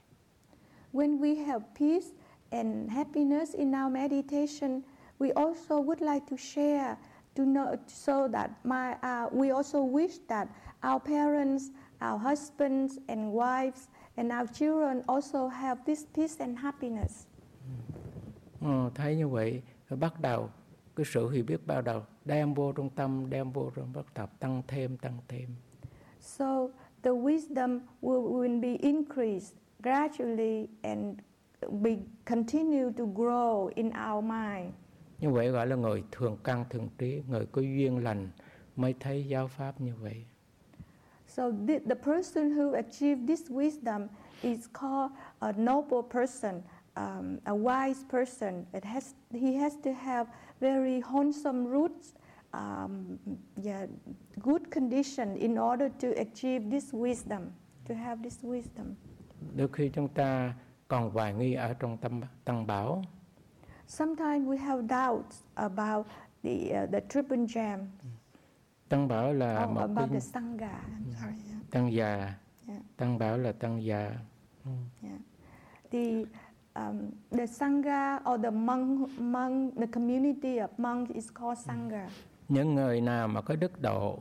[0.93, 2.07] When we have peace
[2.51, 4.83] and happiness in our meditation,
[5.19, 6.97] we also would like to share
[7.39, 10.49] to know so that my uh, we also wish that
[10.83, 11.71] our parents,
[12.01, 17.27] our husbands and wives and our children also have this peace and happiness.
[18.61, 20.51] Ừ, thấy như vậy bắt đầu
[20.97, 24.27] cái sự hiểu biết bắt đầu đem vô trong tâm đem vô trong bắt đầu
[24.41, 25.49] tăng thêm tăng thêm
[26.21, 26.71] So
[27.03, 31.21] the wisdom will, will be increased gradually and
[31.83, 34.73] be continue to grow in our mind.
[35.21, 38.29] Như vậy gọi là người thường căn thường trí người có duyên lành
[38.77, 40.25] mới thấy giáo pháp như vậy
[41.29, 44.09] So the, the person who achieved this wisdom
[44.43, 45.11] is called
[45.41, 46.63] a noble person,
[46.97, 48.65] um, a wise person.
[48.73, 50.27] It has, he has to have
[50.61, 52.15] very wholesome roots,
[52.53, 53.19] um,
[53.65, 53.87] yeah,
[54.43, 57.53] good condition in order to achieve this wisdom,
[57.89, 58.95] to have this wisdom.
[59.57, 60.55] đôi khi chúng ta
[60.89, 63.03] còn hoài nghi ở trong tâm tăng bảo
[63.89, 66.07] Sometimes we have doubts about
[66.43, 67.79] the, uh, the triple gem,
[68.89, 70.69] tăng bảo là or một about cái the sangha.
[70.71, 71.35] I'm sorry.
[71.51, 71.71] yeah.
[71.71, 72.35] tăng già
[72.69, 72.83] Yeah.
[72.97, 74.11] tăng bảo là tăng già
[74.65, 74.71] Ừ.
[75.03, 75.21] Yeah.
[75.91, 76.25] The
[76.75, 82.09] um, the sangha or the monk, monk, the community of monks is called sangha.
[82.49, 84.19] những người nào mà có đức độ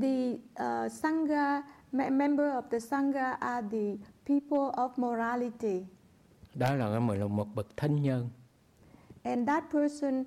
[0.00, 1.62] The uh, sangha
[1.92, 5.86] me- member of the sangha are the people of morality,
[6.58, 8.28] đó là mình là một bậc thánh nhân
[9.22, 10.24] and that person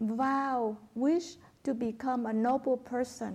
[0.00, 3.32] vow wish to become a noble person.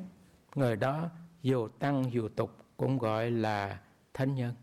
[0.56, 1.10] người đó
[1.42, 3.80] dù tăng dù tục cũng gọi là
[4.14, 4.54] thánh nhân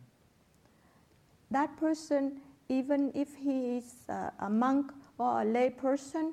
[1.51, 2.31] That person,
[2.69, 4.87] even if he is uh, a monk
[5.23, 6.25] or a lay person,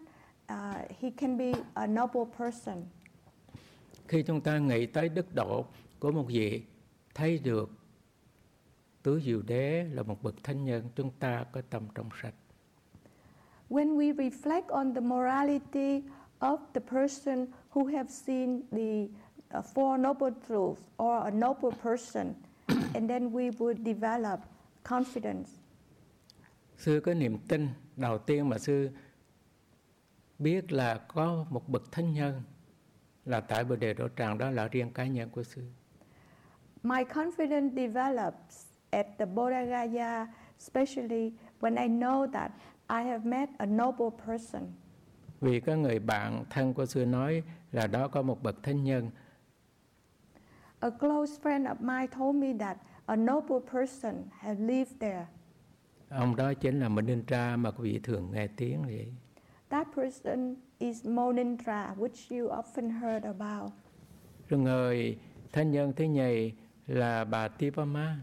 [0.51, 2.75] uh, he can be a noble person.
[4.07, 5.65] khi chúng ta nghĩ tới đức độ
[5.99, 6.63] của một vị
[7.15, 7.69] thấy được
[9.03, 12.33] tứ diệu đế là một bậc thánh nhân chúng ta có tâm trong sạch
[13.69, 16.03] When we reflect on the morality
[16.39, 19.07] of the person who have seen the
[19.57, 22.33] uh, Four Noble Truths or a noble person,
[22.93, 24.39] and then we would develop
[24.83, 25.47] confidence.
[26.77, 28.89] sư có niềm tin đầu tiên mà sư
[30.39, 32.41] biết là có một bậc thánh nhân
[33.25, 35.61] là tại bồ đề đỗ tràng đó là riêng cá nhân của sư
[36.83, 40.27] My confidence develops at the Bodha Gaya,
[40.59, 42.51] especially when I know that
[42.89, 44.61] I have met a noble person.
[45.41, 49.09] vì có người bạn thân của sư nói là đó có một bậc thánh nhân
[50.79, 55.25] A close friend of mine told me that a noble person had lived there.
[56.09, 59.13] ông đó chính là Manintra mà quý vị thường nghe tiếng vậy
[59.69, 63.71] That person is Monindra, which you often heard about.
[64.49, 65.17] rồi người
[65.51, 66.51] thánh nhân thứ nhì
[66.87, 68.15] là bà Tipama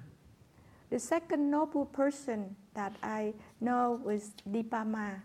[0.91, 5.21] The second noble person that I know is Dipama.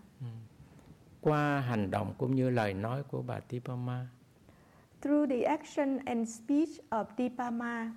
[1.22, 4.06] qua hành động cũng như lời nói của bà Tipama
[5.02, 7.92] Through the action and speech of Dipama,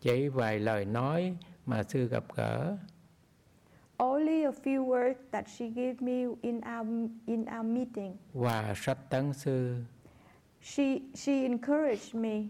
[0.00, 2.76] chỉ vài lời nói mà sư gặp gỡ.
[3.96, 8.98] Only a few words that she gave me in our, in our meeting, và sách
[9.10, 9.76] tấn sư.
[10.62, 12.42] She, she encouraged me.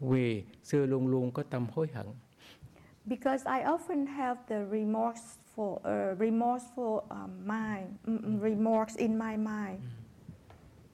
[0.00, 2.06] Vì sư luôn luôn có tâm hối hận
[3.08, 9.36] because I often have the remorseful, uh, remorseful um, mind, mm, mm, remorse in my
[9.36, 9.80] mind.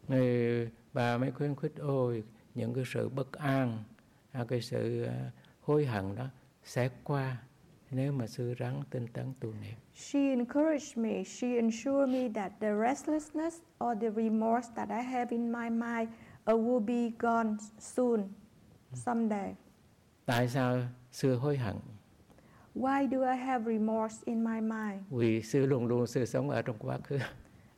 [0.08, 2.22] Thì bà mới khuyến khích ôi
[2.54, 3.78] những cái sự bất an
[4.32, 5.30] à, cái sự à,
[5.60, 6.26] hối hận đó
[6.64, 7.36] sẽ qua
[7.90, 9.74] nếu mà sư rắn tinh tấn tu niệm.
[9.94, 15.26] She encouraged me, she ensured me that the restlessness or the remorse that I have
[15.30, 16.08] in my mind
[16.52, 18.28] uh, will be gone soon,
[18.94, 19.54] someday.
[20.26, 20.78] tại sao
[21.10, 21.76] sư hối hận
[22.74, 25.00] Why do I have remorse in my mind?
[25.10, 27.18] vì sư luôn luôn sư sống ở trong quá khứ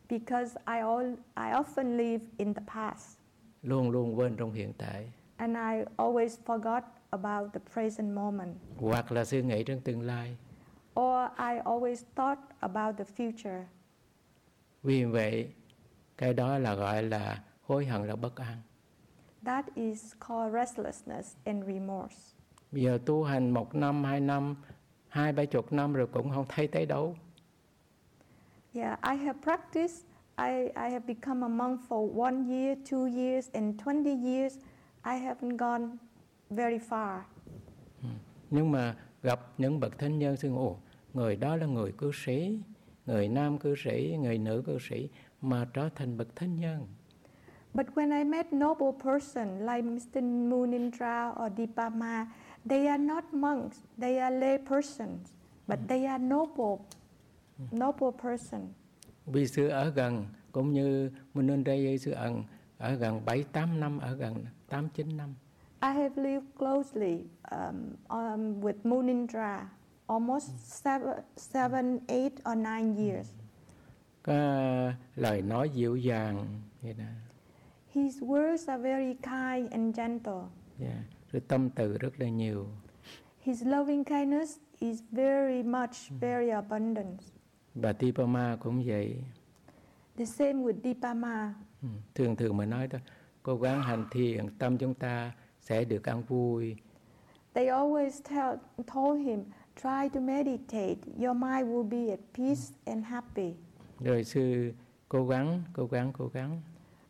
[0.09, 3.19] Because I, all, I often live in the past
[3.63, 8.57] luôn luôn quên trong hiện tại and I always forgot about the present moment.
[8.77, 10.37] hoặc là sư nghĩ trong tương lai
[11.01, 13.65] Or I always thought about the future.
[14.83, 15.53] vì vậy
[16.19, 18.57] cái đó là gọi là hối hận là bất an
[19.45, 22.17] That is called restlessness and remorse.
[22.73, 24.57] bây giờ tu hành một năm hai năm
[25.13, 27.17] hai ba chục năm rồi cũng không thấy tới đâu
[28.75, 30.07] Yeah, I have practiced.
[30.39, 34.57] I, I have become a monk for one year, two years, and 20 years.
[35.05, 35.89] I haven't gone
[36.51, 37.21] very far.
[38.51, 40.77] nhưng mà gặp những bậc thánh nhân xưng ồ
[41.15, 42.59] người đó là người cư sĩ
[43.07, 45.09] người nam cư sĩ người nữ cư sĩ
[45.43, 46.87] mà trở thành bậc thánh nhân
[47.75, 50.21] But when I met noble person like Mr.
[50.49, 52.27] Munindra or Dipama,
[52.69, 53.77] they are not monks.
[53.99, 55.29] They are lay persons,
[55.69, 56.79] but they are noble,
[57.73, 58.69] noble person.
[59.27, 61.11] vì sư ở gần cũng như
[61.65, 62.45] đây sư ẩn
[62.79, 65.35] ở gần bảy tám năm ở gần tám chín năm
[65.83, 69.67] I have lived closely um, um, with Munindra
[70.07, 73.27] almost seven, seven, eight or nine years.
[74.23, 74.33] có
[75.17, 76.47] lời nói dịu dàng
[76.83, 77.05] vậy đó
[77.95, 80.43] His words are very kind and gentle.
[80.81, 80.97] yeah.
[81.33, 82.67] Rồi tâm từ rất là nhiều
[83.41, 87.21] His loving kindness is very much, very abundant.
[87.75, 89.17] và Tipama cũng vậy
[90.17, 91.55] The same with Dipama.
[91.83, 92.99] Ừ, thường thường mà nói đó
[93.43, 96.77] cố gắng hành thiền tâm chúng ta sẽ được an vui
[97.55, 98.57] They always tell,
[98.95, 99.41] told him,
[99.83, 100.97] try to meditate.
[101.19, 103.55] Your mind will be at peace and happy.
[104.01, 104.73] rồi sư
[105.09, 106.61] cố gắng cố gắng cố gắng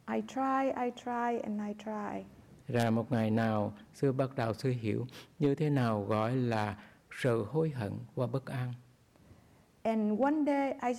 [0.09, 2.25] I try, I try, and I try.
[2.73, 5.07] Ra một ngày nào sư bắt đầu sư hiểu
[5.39, 6.77] như thế nào gọi là
[7.21, 8.73] sự hối hận và bất an
[9.83, 10.93] And one day I,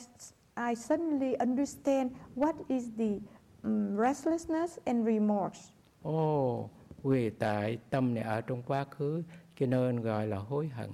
[0.70, 3.20] I suddenly understand what is the
[3.64, 5.60] um, restlessness and remorse.
[6.02, 6.70] ồ
[7.04, 9.24] vì tại tâm này ở trong quá khứ
[9.60, 10.90] cho nên gọi là hối hận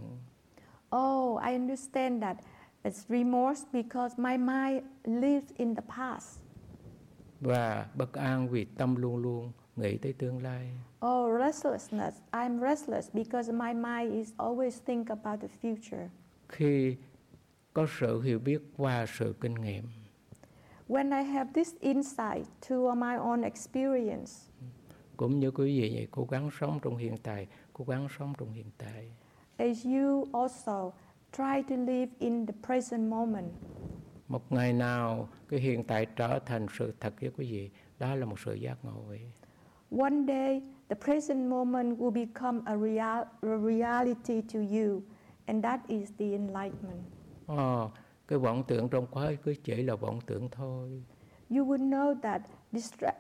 [0.96, 2.38] Oh, I understand that
[2.84, 6.40] it's remorse because my mind lives in the past.
[7.42, 9.52] và bất an vì tâm luôn luôn
[9.82, 10.70] nghĩ tới tương lai.
[11.06, 12.18] Oh, restlessness.
[12.32, 16.08] I'm restless because my mind is always think about the future.
[16.50, 16.96] khi
[17.74, 19.84] có sự hiểu biết qua sự kinh nghiệm.
[20.88, 24.32] When I have this insight to my own experience,
[25.18, 28.52] cũng như quý vị vậy cố gắng sống trong hiện tại cố gắng sống trong
[28.52, 29.12] hiện tại.
[29.58, 30.92] As you also
[31.38, 33.52] try to live in the present moment,
[34.28, 37.70] một ngày nào cái hiện tại trở thành sự thật với quý vị
[38.00, 39.22] đó là một sự giác ngộ vậy
[39.92, 45.04] one day the present moment will become a, real, a reality to you,
[45.48, 47.04] and that is the enlightenment.
[47.48, 47.92] Ồ,
[48.28, 51.04] cái vọng tưởng trong quá khứ chỉ là vọng tưởng thôi
[51.52, 52.42] You would know that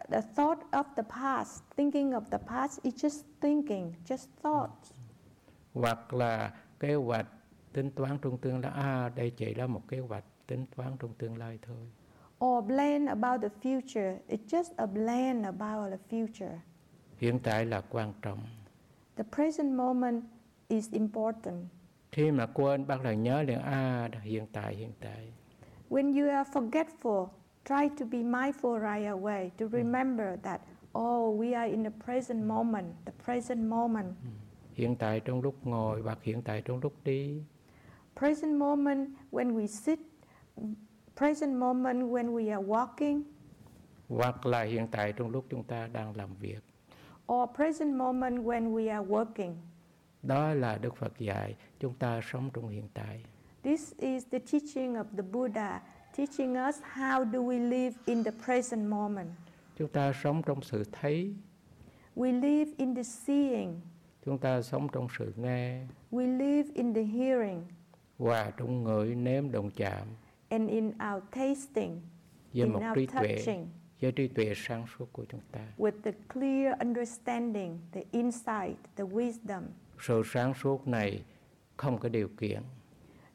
[0.10, 4.92] the thought of the past, thinking of the past, is just thinking, just thoughts.
[5.74, 7.28] hoặc là kế hoạch
[7.74, 11.14] tính toán trong tương lai à đây chỉ là một kế hoạch tính toán trong
[11.14, 11.88] tương lai thôi
[12.40, 16.60] Or plan about the future, it's just a plan about the future.
[17.18, 18.40] hiện tại là quan trọng.
[19.16, 20.24] The present moment
[20.70, 21.66] is important.
[22.12, 25.32] khi mà quên bắt đầu nhớ liền à hiện tại hiện tại.
[25.90, 27.28] When you are forgetful,
[27.66, 30.62] try to be mindful right away to remember that,
[31.00, 34.08] oh, we are in the present moment, the present moment.
[34.74, 37.42] hiện tại trong lúc ngồi hoặc hiện tại trong lúc đi.
[38.16, 40.00] Present moment when we sit,
[41.20, 43.22] present moment when we are walking,
[44.10, 46.60] hoặc là hiện tại trong lúc chúng ta đang làm việc.
[47.34, 49.54] or present moment when we are working.
[50.24, 53.24] đó là đức phật dạy chúng ta sống trong hiện tại.
[53.64, 55.82] This is the teaching of the Buddha,
[56.18, 59.30] teaching us how do we live in the present moment.
[59.78, 61.34] chúng ta sống trong sự thấy.
[62.16, 63.80] We live in the seeing,
[64.26, 65.82] chúng ta sống trong sự nghe.
[66.12, 67.64] We live in the hearing,
[68.18, 70.08] và trong ngửi nếm đồng chạm
[70.50, 72.02] and in our tasting,
[72.54, 73.68] với in một our trí tuệ touching,
[74.02, 79.04] với trí tuệ sáng suốt của chúng ta with the clear understanding, the insight, the
[79.04, 79.62] wisdom.
[80.00, 81.24] sự sáng suốt này
[81.78, 82.62] không có điều kiện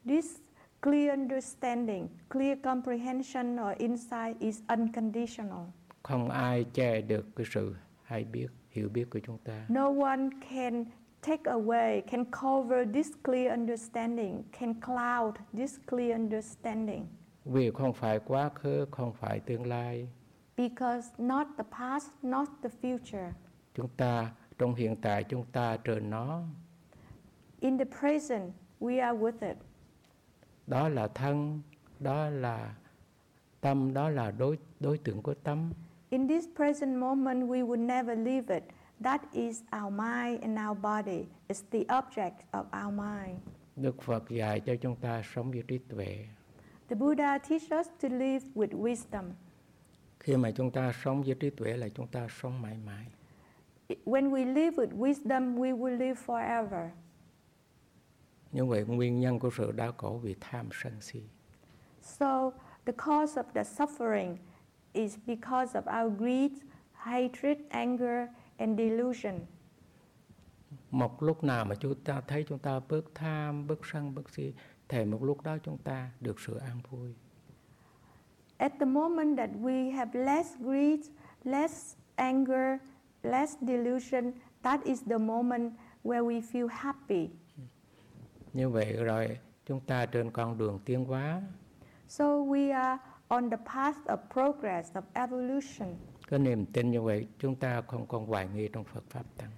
[0.05, 0.37] This
[0.83, 5.65] clear understanding, clear comprehension or insight is unconditional.
[6.03, 10.29] không ai che được cái sự hay biết hiểu biết của chúng ta No one
[10.51, 10.85] can
[11.27, 17.07] take away, can cover this clear understanding, can cloud this clear understanding.
[17.45, 20.09] vì không phải quá khứ không phải tương lai
[20.57, 23.31] Because not the past, not the future.
[23.75, 26.43] chúng ta trong hiện tại chúng ta trên nó
[27.61, 29.57] In the present, we are with it.
[30.67, 31.61] đó là thân
[32.01, 32.75] đó là
[33.61, 35.73] tâm đó là đối đối tượng của tâm
[36.11, 38.65] In this present moment, we would never leave it.
[39.03, 41.27] That is our mind and our body.
[41.49, 43.39] It's the object of our mind.
[43.77, 46.27] Đức Phật dạy cho chúng ta sống với trí tuệ
[46.89, 49.25] The Buddha teaches us to live with wisdom.
[50.21, 53.07] khi mà chúng ta sống với trí tuệ là chúng ta sống mãi mãi
[54.05, 56.89] When we live with wisdom, we will live forever.
[58.53, 61.23] như vậy nguyên nhân của sự đau khổ vì tham sân si
[62.03, 62.51] So,
[62.85, 64.37] the cause of the suffering
[64.93, 66.53] is because of our greed,
[66.93, 68.27] hatred, anger,
[68.59, 69.35] and delusion.
[70.91, 74.55] một lúc nào mà chúng ta thấy chúng ta bớt tham bớt sân bớt si
[74.89, 77.15] thì một lúc đó chúng ta được sự an vui
[78.57, 81.01] At the moment that we have less greed,
[81.45, 82.77] less anger,
[83.23, 84.33] less delusion,
[84.63, 85.73] that is the moment
[86.05, 87.29] where we feel happy.
[88.53, 91.43] như vậy rồi chúng ta trên con đường tiến hóa
[92.09, 92.99] So we are
[93.29, 95.95] on the path of progress, of evolution.
[96.35, 99.51] Có niềm tin như vậy chúng ta không còn hoài nghi trong Phật pháp tăng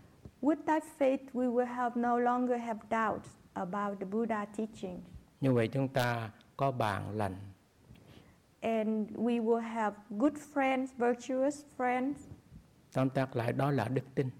[0.42, 5.00] With that faith, we will have no longer have doubts about the Buddha teaching.
[5.40, 7.34] như vậy chúng ta có bạn lành
[8.60, 12.14] And we will have good friends, virtuous friends.
[12.92, 14.30] tóm tắt lại đó là đức tin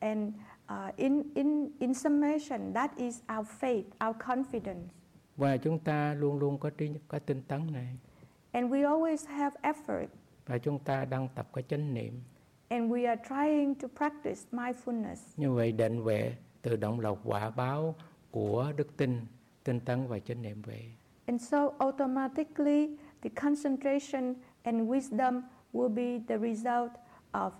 [0.00, 0.32] And
[0.72, 4.86] uh, in, in, in summation, that is our faith, our confidence.
[5.36, 7.96] và chúng ta luôn luôn có trí có tinh tấn này
[8.52, 10.06] And we always have effort.
[10.46, 12.20] Và chúng ta đang tập cái chánh niệm
[12.68, 15.16] And we are trying to practice mindfulness.
[15.36, 17.94] như vậy định huệ tự động là quả báo
[18.30, 19.20] của đức tin
[19.64, 20.80] tinh tấn và chánh niệm huệ
[21.26, 25.42] And so automatically, the concentration and wisdom
[25.72, 26.90] will be the result
[27.32, 27.50] of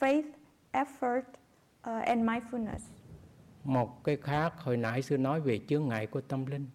[0.00, 0.30] faith,
[0.72, 2.80] effort, uh, and mindfulness.
[3.64, 6.66] một cái khác hồi nãy sư nói về chướng ngại của tâm linh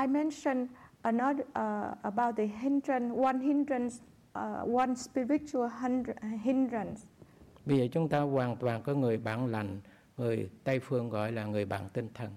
[0.00, 0.68] I mentioned
[1.04, 4.00] another uh, about the hindrance, one hindrance,
[4.34, 7.00] uh, one spiritual hindr- hindrance.
[7.66, 9.80] bây giờ chúng ta hoàn toàn có người bạn lành
[10.16, 12.30] người tây phương gọi là người bạn tinh thần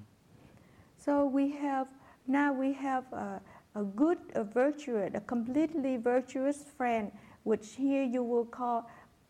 [1.00, 1.90] So we have
[2.28, 3.40] now we have a,
[3.74, 7.10] a good, a virtuous, a completely virtuous friend,
[7.46, 8.82] which here you will call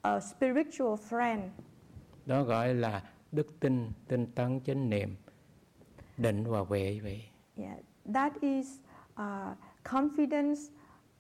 [0.01, 1.39] a spiritual friend.
[2.25, 5.15] đó gọi là đức tin tinh tấn chánh niệm
[6.17, 7.21] định và huệ vậy
[7.57, 7.77] Yeah,
[8.13, 8.79] that is
[9.17, 10.59] uh, confidence,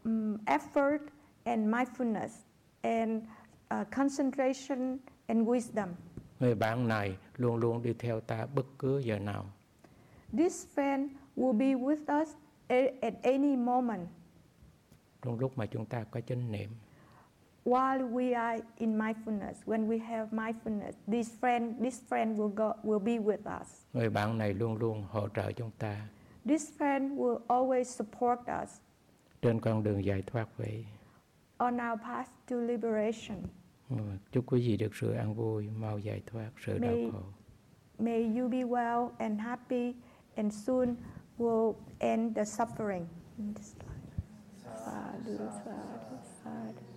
[0.05, 1.01] um, effort,
[1.45, 2.31] and mindfulness,
[2.83, 3.21] and
[3.71, 5.87] uh, concentration and wisdom.
[6.39, 9.45] người bạn này luôn luôn đi theo ta bất cứ giờ nào
[10.37, 12.29] This friend will be with us
[13.01, 14.07] at any moment
[15.21, 16.69] trong lúc mà chúng ta có chánh niệm
[17.67, 19.55] while we are in mindfulness.
[19.65, 23.67] When we have mindfulness, this friend, this friend will go, will be with us.
[23.93, 25.95] người bạn này luôn luôn hỗ trợ chúng ta
[26.47, 28.79] This friend will always support us
[29.41, 30.85] trên con đường giải thoát vậy
[31.57, 33.37] on our path to liberation.
[33.89, 33.95] Ừ,
[34.31, 37.19] chúc quý vị được sự an vui mau giải thoát sự đau May- khổ
[37.99, 39.93] May you be well and happy,
[40.35, 40.95] and soon
[41.37, 43.05] will end the suffering.
[44.63, 46.96] Sadhu, sadhu, sadhu.